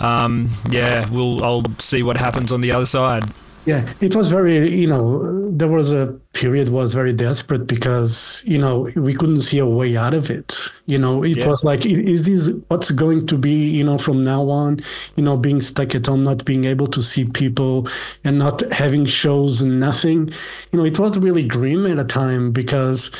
um, 0.00 0.50
yeah, 0.68 1.08
we'll, 1.10 1.44
I'll 1.44 1.62
see 1.78 2.02
what 2.02 2.16
happens 2.16 2.50
on 2.50 2.60
the 2.60 2.72
other 2.72 2.86
side. 2.86 3.24
Yeah, 3.64 3.88
it 4.00 4.16
was 4.16 4.30
very, 4.30 4.68
you 4.68 4.88
know, 4.88 5.48
there 5.52 5.68
was 5.68 5.92
a 5.92 6.18
period 6.32 6.70
was 6.70 6.94
very 6.94 7.12
desperate 7.12 7.68
because, 7.68 8.42
you 8.44 8.58
know, 8.58 8.90
we 8.96 9.14
couldn't 9.14 9.42
see 9.42 9.58
a 9.58 9.66
way 9.66 9.96
out 9.96 10.14
of 10.14 10.30
it. 10.30 10.68
You 10.86 10.98
know, 10.98 11.22
it 11.22 11.38
yeah. 11.38 11.46
was 11.46 11.62
like, 11.64 11.86
is 11.86 12.26
this 12.26 12.52
what's 12.66 12.90
going 12.90 13.26
to 13.28 13.38
be, 13.38 13.68
you 13.68 13.84
know, 13.84 13.98
from 13.98 14.24
now 14.24 14.48
on, 14.50 14.78
you 15.14 15.22
know, 15.22 15.36
being 15.36 15.60
stuck 15.60 15.94
at 15.94 16.06
home, 16.06 16.24
not 16.24 16.44
being 16.44 16.64
able 16.64 16.88
to 16.88 17.02
see 17.02 17.24
people 17.24 17.86
and 18.24 18.36
not 18.36 18.62
having 18.72 19.06
shows 19.06 19.62
and 19.62 19.78
nothing. 19.78 20.32
You 20.72 20.80
know, 20.80 20.84
it 20.84 20.98
was 20.98 21.16
really 21.18 21.46
grim 21.46 21.86
at 21.86 22.00
a 22.00 22.04
time 22.04 22.50
because, 22.50 23.14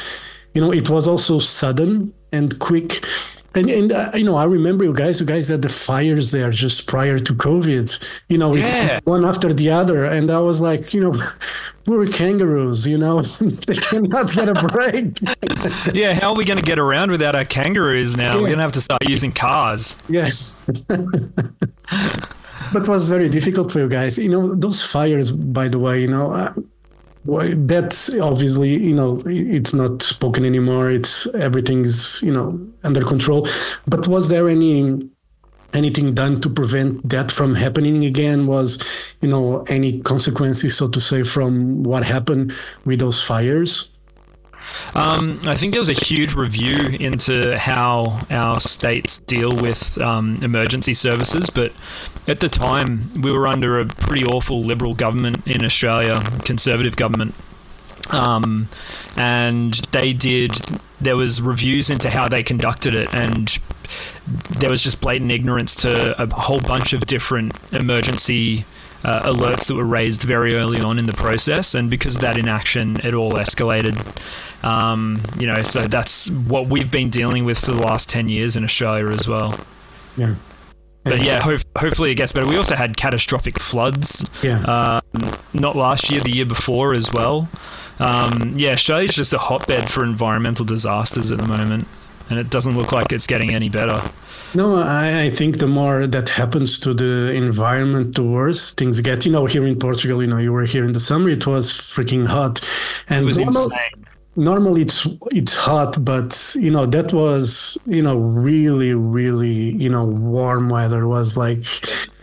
you 0.55 0.61
know, 0.61 0.73
it 0.73 0.91
was 0.91 1.07
also 1.07 1.39
sudden 1.39 2.13
and 2.33 2.59
quick 2.59 3.05
and 3.55 3.69
and 3.71 3.93
uh, 3.93 4.11
you 4.15 4.25
know, 4.25 4.37
I 4.37 4.45
remember 4.45 4.85
you 4.85 4.93
guys, 4.93 5.21
you 5.21 5.27
guys 5.27 5.49
had 5.49 5.63
the 5.63 5.69
fires 5.69 6.33
there 6.33 6.51
just 6.51 6.87
prior 6.87 7.19
to 7.19 7.35
COVID. 7.35 8.03
You 8.29 8.39
know, 8.39 8.55
yeah. 8.55 9.01
one 9.05 9.25
after 9.25 9.53
the 9.53 9.71
other, 9.71 10.05
and 10.05 10.31
I 10.31 10.39
was 10.39 10.61
like, 10.61 10.95
you 10.95 11.01
know, 11.01 11.15
we're 11.87 12.07
kangaroos. 12.07 12.87
You 12.87 12.99
know, 12.99 13.23
they 13.67 13.75
cannot 13.75 14.33
get 14.33 14.49
a 14.49 14.55
break. 14.55 15.19
yeah, 15.95 16.15
how 16.15 16.31
are 16.31 16.37
we 16.37 16.45
going 16.45 16.59
to 16.59 16.65
get 16.65 16.79
around 16.79 17.11
without 17.11 17.35
our 17.35 17.45
kangaroos 17.45 18.17
now? 18.17 18.35
Yeah. 18.35 18.41
We're 18.41 18.47
going 18.49 18.59
to 18.59 18.65
have 18.65 18.73
to 18.73 18.81
start 18.81 19.09
using 19.09 19.33
cars. 19.33 19.97
Yes. 20.09 20.61
but 22.73 22.89
was 22.89 23.09
very 23.09 23.29
difficult 23.29 23.71
for 23.73 23.81
you 23.81 23.89
guys. 23.89 24.19
You 24.19 24.31
know, 24.31 24.55
those 24.55 24.83
fires, 24.83 25.31
by 25.33 25.69
the 25.69 25.79
way, 25.79 26.01
you 26.01 26.09
know, 26.09 26.33
uh, 26.33 26.53
well, 27.25 27.49
that's 27.57 28.19
obviously 28.19 28.71
you 28.71 28.95
know 28.95 29.21
it's 29.27 29.75
not 29.75 30.03
spoken 30.03 30.45
anymore. 30.45 30.91
It's 30.91 31.27
everything's 31.35 32.23
you 32.23 32.33
know 32.33 32.59
under 32.83 33.05
control. 33.05 33.47
But 33.87 34.09
was 34.09 34.29
there 34.29 34.49
any 34.49 35.09
anything 35.75 36.15
done 36.15 36.41
to 36.41 36.51
prevent 36.51 37.09
that 37.09 37.31
from 37.31 37.55
happening 37.55 38.05
again? 38.05 38.47
Was 38.47 38.83
you 39.21 39.29
know 39.29 39.63
any 39.69 40.01
consequences 40.01 40.77
so 40.77 40.89
to 40.89 41.01
say 41.01 41.23
from 41.23 41.85
what 41.85 42.05
happened 42.05 42.53
with 42.85 42.99
those 42.99 43.23
fires 43.23 43.92
um, 44.95 45.41
I 45.47 45.57
think 45.57 45.73
there 45.73 45.81
was 45.81 45.89
a 45.89 46.05
huge 46.05 46.35
review 46.35 46.97
into 46.99 47.59
how 47.59 48.25
our 48.31 48.61
states 48.61 49.19
deal 49.19 49.55
with 49.55 49.99
um, 49.99 50.39
emergency 50.43 50.95
services, 50.95 51.51
but 51.51 51.73
at 52.29 52.41
the 52.41 52.49
time 52.49 53.11
we 53.21 53.31
were 53.31 53.47
under 53.47 53.81
a 53.81 53.87
pretty 53.87 54.25
awful 54.25 54.61
Liberal 54.61 54.95
government 54.95 55.47
in 55.47 55.65
Australia, 55.65 56.23
Conservative 56.45 56.97
government. 56.97 57.35
Um, 58.11 58.69
and 59.17 59.75
they 59.93 60.13
did 60.13 60.53
there 61.01 61.17
was 61.17 61.43
reviews 61.43 61.91
into 61.91 62.11
how 62.11 62.29
they 62.29 62.43
conducted 62.43 62.95
it 62.95 63.13
and 63.13 63.59
there 64.51 64.71
was 64.71 64.83
just 64.83 65.01
blatant 65.01 65.31
ignorance 65.31 65.75
to 65.75 66.21
a 66.23 66.33
whole 66.33 66.61
bunch 66.61 66.93
of 66.93 67.07
different 67.07 67.53
emergency 67.73 68.65
uh, 69.05 69.33
alerts 69.33 69.67
that 69.67 69.75
were 69.75 69.85
raised 69.85 70.23
very 70.23 70.55
early 70.55 70.81
on 70.81 70.99
in 70.99 71.07
the 71.07 71.13
process 71.13 71.75
and 71.75 71.91
because 71.91 72.17
of 72.17 72.23
that 72.23 72.39
inaction 72.39 72.97
it 73.05 73.15
all 73.15 73.33
escalated 73.33 73.97
um, 74.63 75.21
you 75.39 75.47
know, 75.47 75.63
so 75.63 75.81
that's 75.81 76.31
what 76.31 76.69
we've 76.69 76.91
been 76.91 77.11
dealing 77.11 77.45
with 77.45 77.59
for 77.59 77.73
the 77.73 77.81
last 77.81 78.09
10 78.09 78.29
years 78.29 78.57
in 78.57 78.65
Australia 78.65 79.09
as 79.09 79.27
well. 79.27 79.59
Yeah. 80.17 80.37
But 81.05 81.23
yeah, 81.23 81.41
ho- 81.41 81.59
hopefully 81.77 82.13
it 82.13 82.15
gets 82.15 82.31
better. 82.31 82.47
We 82.47 82.57
also 82.57 82.77
had 82.77 82.97
catastrophic 82.97 83.59
floods. 83.59 84.31
Yeah. 84.43 84.61
Uh, 84.61 85.01
not 85.53 85.75
last 85.75 86.11
year, 86.11 86.21
the 86.21 86.31
year 86.31 86.47
before 86.47 86.95
as 86.95 87.13
well. 87.13 87.49
Um, 87.99 88.55
yeah, 88.57 88.73
Australia's 88.73 89.17
just 89.17 89.33
a 89.33 89.39
hotbed 89.39 89.91
for 89.91 90.05
environmental 90.05 90.65
disasters 90.65 91.33
at 91.33 91.39
the 91.39 91.47
moment, 91.47 91.89
and 92.31 92.39
it 92.39 92.51
doesn't 92.51 92.77
look 92.77 92.93
like 92.93 93.13
it's 93.13 93.27
getting 93.27 93.53
any 93.53 93.69
better. 93.69 94.01
No, 94.55 94.77
I, 94.77 95.23
I, 95.23 95.31
think 95.31 95.59
the 95.59 95.67
more 95.67 96.07
that 96.07 96.29
happens 96.29 96.79
to 96.81 96.93
the 96.93 97.33
environment, 97.33 98.17
the 98.17 98.25
worse 98.25 98.75
things 98.75 99.01
get. 99.01 99.25
You 99.25 99.33
know, 99.33 99.47
here 99.47 99.67
in 99.67 99.79
Portugal, 99.79 100.21
you 100.21 100.29
know, 100.29 100.39
you 100.39 100.53
were 100.53 100.65
here 100.65 100.85
in 100.85 100.93
the 100.93 101.01
summer; 101.01 101.31
it 101.31 101.47
was 101.47 101.73
freaking 101.73 102.27
hot, 102.27 102.61
and 103.09 103.23
it 103.23 103.27
was 103.27 103.39
insane. 103.39 103.79
normally 104.35 104.81
it's 104.81 105.07
it's 105.33 105.55
hot 105.55 106.03
but 106.03 106.57
you 106.59 106.71
know 106.71 106.87
that 106.87 107.13
was 107.13 107.77
you 107.85 108.01
know 108.01 108.17
really 108.17 108.95
really 108.95 109.77
you 109.77 109.89
know 109.89 110.05
warm 110.05 110.69
weather. 110.69 111.07
Was 111.07 111.37
like 111.37 111.65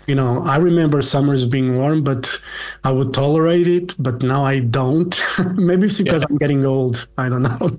you 0.07 0.15
know 0.15 0.41
i 0.43 0.57
remember 0.57 1.03
summers 1.03 1.45
being 1.45 1.77
warm 1.77 2.03
but 2.03 2.41
i 2.83 2.91
would 2.91 3.13
tolerate 3.13 3.67
it 3.67 3.95
but 3.99 4.23
now 4.23 4.43
i 4.43 4.59
don't. 4.59 5.19
Maybe 5.55 5.85
it's 5.85 6.01
because 6.01 6.23
yeah. 6.23 6.27
i'm 6.29 6.37
getting 6.37 6.65
old. 6.65 7.07
I 7.17 7.29
don't 7.29 7.43
know 7.43 7.69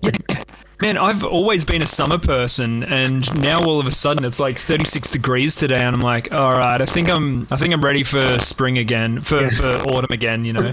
Man, 0.80 0.96
I've 0.96 1.24
always 1.24 1.62
been 1.62 1.82
a 1.82 1.86
summer 1.86 2.16
person, 2.16 2.82
and 2.84 3.38
now 3.38 3.62
all 3.62 3.80
of 3.80 3.86
a 3.86 3.90
sudden 3.90 4.24
it's 4.24 4.40
like 4.40 4.56
36 4.56 5.10
degrees 5.10 5.54
today, 5.54 5.82
and 5.82 5.94
I'm 5.94 6.00
like, 6.00 6.32
all 6.32 6.56
right, 6.56 6.80
I 6.80 6.86
think 6.86 7.10
I'm, 7.10 7.46
I 7.50 7.56
think 7.56 7.74
I'm 7.74 7.82
ready 7.82 8.02
for 8.02 8.38
spring 8.38 8.78
again, 8.78 9.20
for, 9.20 9.50
for 9.50 9.66
autumn 9.66 10.10
again, 10.10 10.46
you 10.46 10.54
know. 10.54 10.72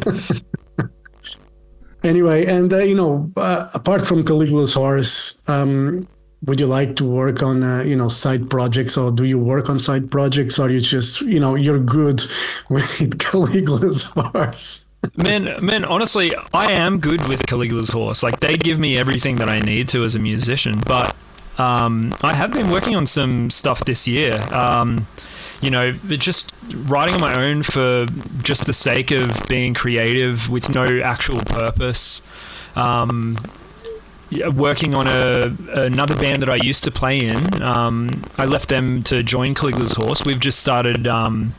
anyway, 2.04 2.46
and 2.46 2.74
uh, 2.74 2.78
you 2.78 2.96
know, 2.96 3.30
uh, 3.36 3.70
apart 3.74 4.08
from 4.08 4.24
Caligula's 4.24 4.74
horse, 4.74 5.40
um, 5.50 6.08
would 6.46 6.60
you 6.60 6.68
like 6.68 6.96
to 6.98 7.06
work 7.06 7.42
on 7.42 7.64
uh, 7.64 7.82
you 7.82 7.96
know 7.96 8.10
side 8.10 8.50
projects 8.50 8.98
or 8.98 9.12
do 9.12 9.24
you 9.24 9.40
work 9.40 9.70
on 9.70 9.80
side 9.80 10.12
projects 10.12 10.60
or 10.60 10.70
you 10.70 10.80
just 10.80 11.22
you 11.22 11.40
know 11.40 11.56
you're 11.56 11.80
good 11.80 12.22
with 12.70 13.18
caligula's 13.20 14.04
horse? 14.04 14.88
Man 15.16 15.64
man 15.66 15.86
honestly 15.86 16.34
i 16.54 16.72
am 16.72 17.00
good 17.00 17.28
with 17.28 17.46
caligula's 17.48 17.90
horse. 17.90 18.24
Like 18.24 18.40
they 18.40 18.58
give 18.58 18.80
me 18.80 18.98
everything 18.98 19.38
that 19.38 19.50
i 19.50 19.60
need 19.60 19.88
to 19.90 20.04
as 20.04 20.16
a 20.16 20.20
musician 20.20 20.80
but 20.86 21.16
um, 21.58 22.14
i 22.22 22.34
have 22.34 22.54
been 22.54 22.70
working 22.70 22.96
on 22.96 23.06
some 23.06 23.50
stuff 23.50 23.86
this 23.86 24.08
year. 24.08 24.42
Um, 24.52 25.08
you 25.60 25.72
know, 25.72 25.92
just 25.92 26.56
writing 26.86 27.16
on 27.16 27.22
my 27.22 27.36
own 27.36 27.64
for 27.64 28.06
just 28.44 28.66
the 28.66 28.74
sake 28.74 29.10
of 29.10 29.48
being 29.48 29.74
creative 29.74 30.50
with 30.50 30.74
no 30.74 31.02
actual 31.02 31.40
purpose. 31.42 32.22
Um, 32.76 33.38
working 34.54 34.94
on 34.94 35.08
a 35.08 35.56
another 35.86 36.16
band 36.16 36.42
that 36.42 36.50
I 36.50 36.56
used 36.56 36.84
to 36.86 36.92
play 36.92 37.20
in. 37.26 37.62
Um, 37.62 38.24
I 38.38 38.46
left 38.46 38.70
them 38.70 39.04
to 39.04 39.24
join 39.24 39.54
Caligula's 39.54 39.94
Horse. 39.94 40.24
We've 40.26 40.40
just 40.40 40.60
started. 40.60 41.08
Um, 41.08 41.54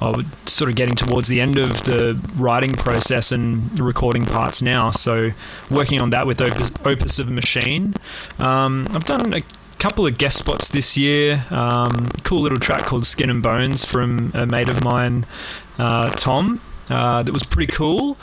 oh, 0.00 0.22
sort 0.46 0.70
of 0.70 0.76
getting 0.76 0.94
towards 0.94 1.28
the 1.28 1.40
end 1.40 1.58
of 1.58 1.84
the 1.84 2.18
writing 2.36 2.72
process 2.72 3.32
and 3.32 3.78
recording 3.78 4.26
parts 4.26 4.62
now. 4.62 4.90
So, 4.90 5.30
working 5.70 6.00
on 6.00 6.10
that 6.10 6.26
with 6.26 6.40
Opus, 6.40 6.70
Opus 6.84 7.18
of 7.18 7.28
a 7.28 7.32
Machine. 7.32 7.94
Um, 8.38 8.86
I've 8.92 9.04
done 9.04 9.32
a 9.32 9.42
couple 9.78 10.06
of 10.06 10.16
guest 10.18 10.38
spots 10.38 10.68
this 10.68 10.96
year. 10.96 11.44
Um, 11.50 12.08
cool 12.22 12.40
little 12.40 12.58
track 12.58 12.84
called 12.86 13.06
Skin 13.06 13.30
and 13.30 13.42
Bones 13.42 13.84
from 13.84 14.30
a 14.34 14.46
mate 14.46 14.68
of 14.68 14.82
mine, 14.82 15.26
uh, 15.78 16.10
Tom. 16.10 16.60
uh, 16.88 17.22
that 17.22 17.32
was 17.32 17.44
pretty 17.44 17.72
cool. 17.72 18.16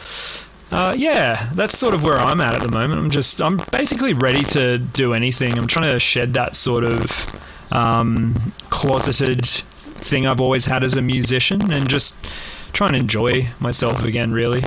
Uh, 0.71 0.95
yeah, 0.97 1.49
that's 1.53 1.77
sort 1.77 1.93
of 1.93 2.01
where 2.01 2.17
I'm 2.17 2.39
at 2.39 2.55
at 2.55 2.61
the 2.61 2.71
moment. 2.71 3.01
I'm 3.01 3.11
just, 3.11 3.41
I'm 3.41 3.57
basically 3.71 4.13
ready 4.13 4.43
to 4.45 4.77
do 4.77 5.13
anything. 5.13 5.57
I'm 5.57 5.67
trying 5.67 5.91
to 5.91 5.99
shed 5.99 6.33
that 6.35 6.55
sort 6.55 6.85
of 6.85 7.41
um, 7.73 8.53
closeted 8.69 9.45
thing 9.45 10.25
I've 10.25 10.39
always 10.39 10.65
had 10.65 10.83
as 10.83 10.95
a 10.95 11.01
musician 11.01 11.71
and 11.71 11.89
just 11.89 12.15
try 12.71 12.87
and 12.87 12.95
enjoy 12.95 13.49
myself 13.59 14.03
again, 14.03 14.31
really. 14.31 14.63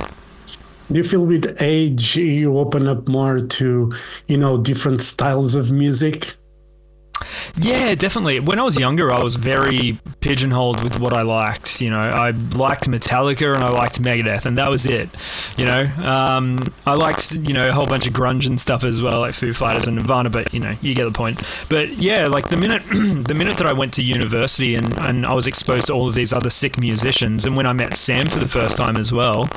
You 0.90 1.02
feel 1.02 1.24
with 1.24 1.56
age 1.62 2.16
you 2.16 2.58
open 2.58 2.86
up 2.86 3.08
more 3.08 3.40
to, 3.40 3.92
you 4.26 4.36
know, 4.36 4.58
different 4.58 5.00
styles 5.00 5.54
of 5.54 5.72
music? 5.72 6.34
Yeah, 7.56 7.94
definitely. 7.94 8.40
When 8.40 8.58
I 8.58 8.62
was 8.62 8.78
younger, 8.78 9.12
I 9.12 9.22
was 9.22 9.36
very 9.36 9.98
pigeonholed 10.20 10.82
with 10.82 10.98
what 10.98 11.12
I 11.12 11.22
liked. 11.22 11.80
You 11.80 11.90
know, 11.90 11.98
I 11.98 12.30
liked 12.30 12.88
Metallica 12.88 13.54
and 13.54 13.62
I 13.62 13.70
liked 13.70 14.00
Megadeth, 14.00 14.46
and 14.46 14.58
that 14.58 14.70
was 14.70 14.86
it. 14.86 15.08
You 15.56 15.66
know, 15.66 15.90
um, 16.04 16.60
I 16.86 16.94
liked 16.94 17.32
you 17.32 17.52
know 17.52 17.68
a 17.68 17.72
whole 17.72 17.86
bunch 17.86 18.06
of 18.06 18.12
grunge 18.12 18.46
and 18.46 18.58
stuff 18.58 18.84
as 18.84 19.02
well, 19.02 19.20
like 19.20 19.34
Foo 19.34 19.52
Fighters 19.52 19.86
and 19.86 19.96
Nirvana. 19.96 20.30
But 20.30 20.54
you 20.54 20.60
know, 20.60 20.74
you 20.80 20.94
get 20.94 21.04
the 21.04 21.12
point. 21.12 21.40
But 21.68 21.90
yeah, 21.90 22.26
like 22.26 22.48
the 22.48 22.56
minute 22.56 22.82
the 22.90 23.34
minute 23.34 23.58
that 23.58 23.66
I 23.66 23.72
went 23.72 23.94
to 23.94 24.02
university 24.02 24.74
and, 24.74 24.96
and 24.98 25.26
I 25.26 25.34
was 25.34 25.46
exposed 25.46 25.86
to 25.86 25.92
all 25.92 26.08
of 26.08 26.14
these 26.14 26.32
other 26.32 26.50
sick 26.50 26.78
musicians, 26.78 27.44
and 27.44 27.56
when 27.56 27.66
I 27.66 27.72
met 27.72 27.96
Sam 27.96 28.26
for 28.26 28.38
the 28.38 28.48
first 28.48 28.76
time 28.76 28.96
as 28.96 29.12
well, 29.12 29.48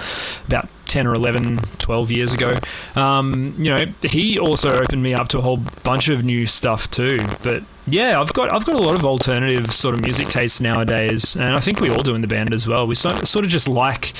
about 0.47 0.69
10 0.87 1.07
or 1.07 1.13
11, 1.13 1.57
12 1.79 2.11
years 2.11 2.33
ago. 2.33 2.57
Um, 2.95 3.53
you 3.57 3.69
know, 3.69 3.85
he 4.03 4.39
also 4.39 4.69
opened 4.81 5.03
me 5.03 5.13
up 5.13 5.27
to 5.29 5.39
a 5.39 5.41
whole 5.41 5.57
bunch 5.83 6.09
of 6.09 6.23
new 6.23 6.45
stuff 6.45 6.89
too. 6.89 7.19
But 7.43 7.63
yeah, 7.85 8.19
I've 8.19 8.33
got 8.33 8.51
I've 8.51 8.65
got 8.65 8.75
a 8.75 8.83
lot 8.83 8.95
of 8.95 9.05
alternative 9.05 9.73
sort 9.73 9.95
of 9.95 10.01
music 10.01 10.27
tastes 10.27 10.59
nowadays, 10.59 11.35
and 11.35 11.55
I 11.55 11.59
think 11.59 11.79
we 11.79 11.89
all 11.89 12.03
do 12.03 12.15
in 12.15 12.21
the 12.21 12.27
band 12.27 12.53
as 12.53 12.67
well. 12.67 12.87
We 12.87 12.95
sort 12.95 13.35
of 13.35 13.47
just 13.47 13.67
like 13.67 14.13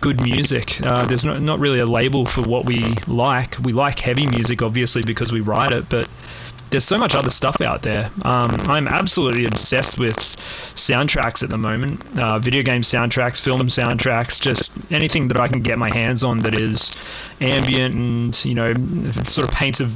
good 0.00 0.20
music. 0.22 0.80
Uh, 0.84 1.04
there's 1.06 1.24
not, 1.24 1.42
not 1.42 1.58
really 1.58 1.80
a 1.80 1.86
label 1.86 2.26
for 2.26 2.42
what 2.42 2.64
we 2.64 2.94
like. 3.06 3.58
We 3.58 3.72
like 3.72 3.98
heavy 3.98 4.26
music, 4.26 4.62
obviously, 4.62 5.02
because 5.04 5.32
we 5.32 5.40
write 5.40 5.72
it, 5.72 5.88
but 5.88 6.07
there's 6.70 6.84
so 6.84 6.98
much 6.98 7.14
other 7.14 7.30
stuff 7.30 7.60
out 7.60 7.82
there. 7.82 8.10
Um, 8.22 8.56
I'm 8.66 8.88
absolutely 8.88 9.46
obsessed 9.46 9.98
with 9.98 10.18
soundtracks 10.18 11.42
at 11.42 11.50
the 11.50 11.58
moment 11.58 12.04
uh, 12.18 12.38
video 12.38 12.62
game 12.62 12.82
soundtracks, 12.82 13.40
film 13.40 13.68
soundtracks, 13.68 14.40
just 14.40 14.76
anything 14.92 15.28
that 15.28 15.38
I 15.38 15.48
can 15.48 15.62
get 15.62 15.78
my 15.78 15.92
hands 15.92 16.22
on 16.22 16.38
that 16.40 16.54
is 16.54 16.96
ambient 17.40 17.94
and, 17.94 18.44
you 18.44 18.54
know, 18.54 18.74
sort 19.24 19.48
of 19.48 19.54
paints 19.54 19.80
a 19.80 19.90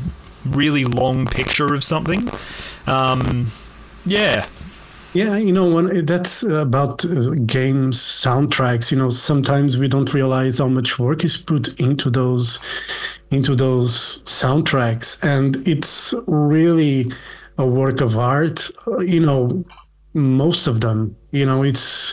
really 0.45 0.85
long 0.85 1.27
picture 1.27 1.73
of 1.75 1.85
something. 1.85 2.29
Um, 2.87 3.49
yeah. 4.05 4.47
Yeah, 5.15 5.37
you 5.37 5.53
know, 5.53 5.69
when 5.69 6.07
that's 6.07 6.43
about 6.43 7.05
uh, 7.05 7.35
games 7.45 7.99
soundtracks. 7.99 8.91
You 8.91 8.97
know, 8.97 9.11
sometimes 9.11 9.77
we 9.77 9.87
don't 9.87 10.13
realize 10.15 10.59
how 10.59 10.69
much 10.69 10.99
work 10.99 11.23
is 11.23 11.37
put 11.37 11.79
into 11.79 12.09
those 12.09 12.59
into 13.33 13.55
those 13.55 14.23
soundtracks, 14.25 15.25
and 15.25 15.57
it's 15.67 16.15
really 16.27 17.11
a 17.59 17.67
work 17.67 18.01
of 18.01 18.19
art. 18.19 18.69
Uh, 18.87 18.99
you 19.01 19.21
know, 19.21 19.65
most 20.15 20.67
of 20.67 20.81
them. 20.81 21.17
You 21.31 21.47
know, 21.47 21.63
it's 21.63 22.13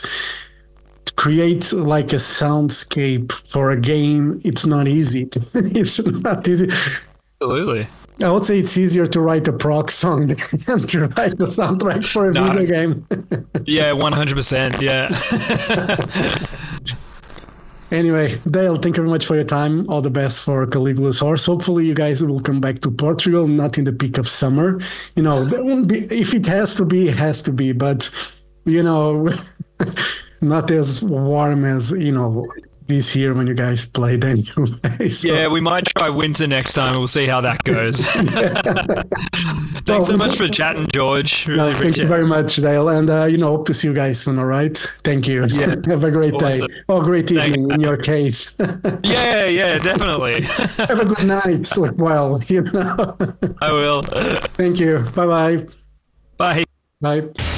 to 1.04 1.12
create 1.14 1.72
like 1.72 2.12
a 2.12 2.16
soundscape 2.16 3.32
for 3.32 3.70
a 3.70 3.80
game. 3.80 4.40
It's 4.44 4.66
not 4.66 4.88
easy. 4.88 5.28
it's 5.54 6.04
not 6.22 6.48
easy. 6.48 6.68
Absolutely. 7.40 7.86
I 8.22 8.30
would 8.30 8.44
say 8.44 8.58
it's 8.58 8.76
easier 8.76 9.06
to 9.06 9.20
write 9.20 9.48
a 9.48 9.52
prog 9.52 9.90
song 9.90 10.26
than 10.66 10.86
to 10.88 11.06
write 11.06 11.38
the 11.38 11.46
soundtrack 11.46 12.04
for 12.04 12.28
a 12.28 12.32
no. 12.32 12.52
video 12.52 12.66
game. 12.66 13.06
yeah, 13.64 13.92
one 13.92 14.12
hundred 14.12 14.36
percent. 14.36 14.80
Yeah. 14.80 15.08
anyway, 17.90 18.36
Dale, 18.50 18.76
thank 18.76 18.96
you 18.96 19.02
very 19.02 19.08
much 19.08 19.26
for 19.26 19.34
your 19.34 19.44
time. 19.44 19.88
All 19.88 20.00
the 20.00 20.10
best 20.10 20.44
for 20.44 20.66
Caligula's 20.66 21.18
horse. 21.18 21.46
Hopefully, 21.46 21.86
you 21.86 21.94
guys 21.94 22.22
will 22.22 22.40
come 22.40 22.60
back 22.60 22.80
to 22.80 22.90
Portugal, 22.90 23.46
not 23.48 23.78
in 23.78 23.84
the 23.84 23.92
peak 23.92 24.18
of 24.18 24.26
summer. 24.26 24.80
You 25.16 25.22
know, 25.22 25.84
be 25.84 25.98
if 26.06 26.34
it 26.34 26.46
has 26.46 26.74
to 26.76 26.84
be, 26.84 27.08
it 27.08 27.16
has 27.16 27.42
to 27.42 27.52
be. 27.52 27.72
But 27.72 28.10
you 28.64 28.82
know, 28.82 29.30
not 30.40 30.70
as 30.70 31.02
warm 31.02 31.64
as 31.64 31.92
you 31.92 32.12
know 32.12 32.46
this 32.90 33.16
year 33.16 33.32
when 33.32 33.46
you 33.46 33.54
guys 33.54 33.86
play 33.86 34.14
anyway. 34.14 35.08
So. 35.08 35.28
Yeah, 35.32 35.48
we 35.48 35.60
might 35.60 35.86
try 35.86 36.10
winter 36.10 36.46
next 36.46 36.74
time. 36.74 36.96
We'll 36.96 37.06
see 37.06 37.26
how 37.26 37.40
that 37.40 37.64
goes. 37.64 38.04
Thanks 39.84 39.86
well, 39.86 40.04
so 40.04 40.16
much 40.16 40.36
for 40.36 40.48
chatting, 40.48 40.86
George. 40.92 41.46
Really 41.46 41.72
no, 41.72 41.78
thank 41.78 41.96
you 41.96 42.06
very 42.06 42.26
much, 42.26 42.56
Dale. 42.56 42.88
And, 42.88 43.08
uh, 43.08 43.24
you 43.24 43.38
know, 43.38 43.56
hope 43.56 43.66
to 43.66 43.74
see 43.74 43.88
you 43.88 43.94
guys 43.94 44.20
soon, 44.20 44.38
all 44.38 44.44
right? 44.44 44.76
Thank 45.04 45.26
you. 45.26 45.46
Yeah. 45.48 45.76
Have 45.86 46.04
a 46.04 46.10
great 46.10 46.34
awesome. 46.34 46.66
day. 46.66 46.74
Oh, 46.88 47.00
great 47.00 47.30
evening 47.30 47.68
Thank 47.68 47.72
in 47.72 47.80
your 47.80 47.96
case. 47.96 48.56
yeah, 49.02 49.46
yeah, 49.46 49.78
definitely. 49.78 50.42
Have 50.42 51.00
a 51.00 51.06
good 51.06 51.26
night. 51.26 51.66
Sleep 51.66 51.94
well, 51.98 52.42
you 52.48 52.62
know. 52.62 53.16
I 53.62 53.72
will. 53.72 54.02
Thank 54.02 54.80
you. 54.80 54.98
Bye-bye. 55.14 55.66
Bye. 56.36 56.64
Bye. 57.00 57.56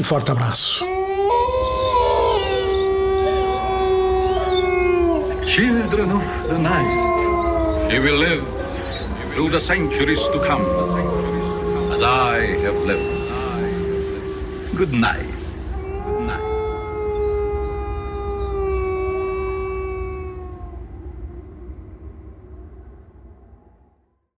Um 0.00 0.04
forte 0.04 0.30
abraço. 0.30 0.84
Children 5.54 6.10
of 6.10 6.48
the 6.48 6.58
night, 6.58 7.94
you 7.94 8.02
will 8.02 8.18
live 8.18 8.44
through 9.32 9.48
the 9.48 9.60
centuries 9.60 10.18
to 10.18 10.38
come. 10.46 10.95
As 11.96 12.02
I 12.02 12.38
have 12.62 12.76
lived. 12.84 14.76
Good 14.76 14.92
night. 14.92 15.35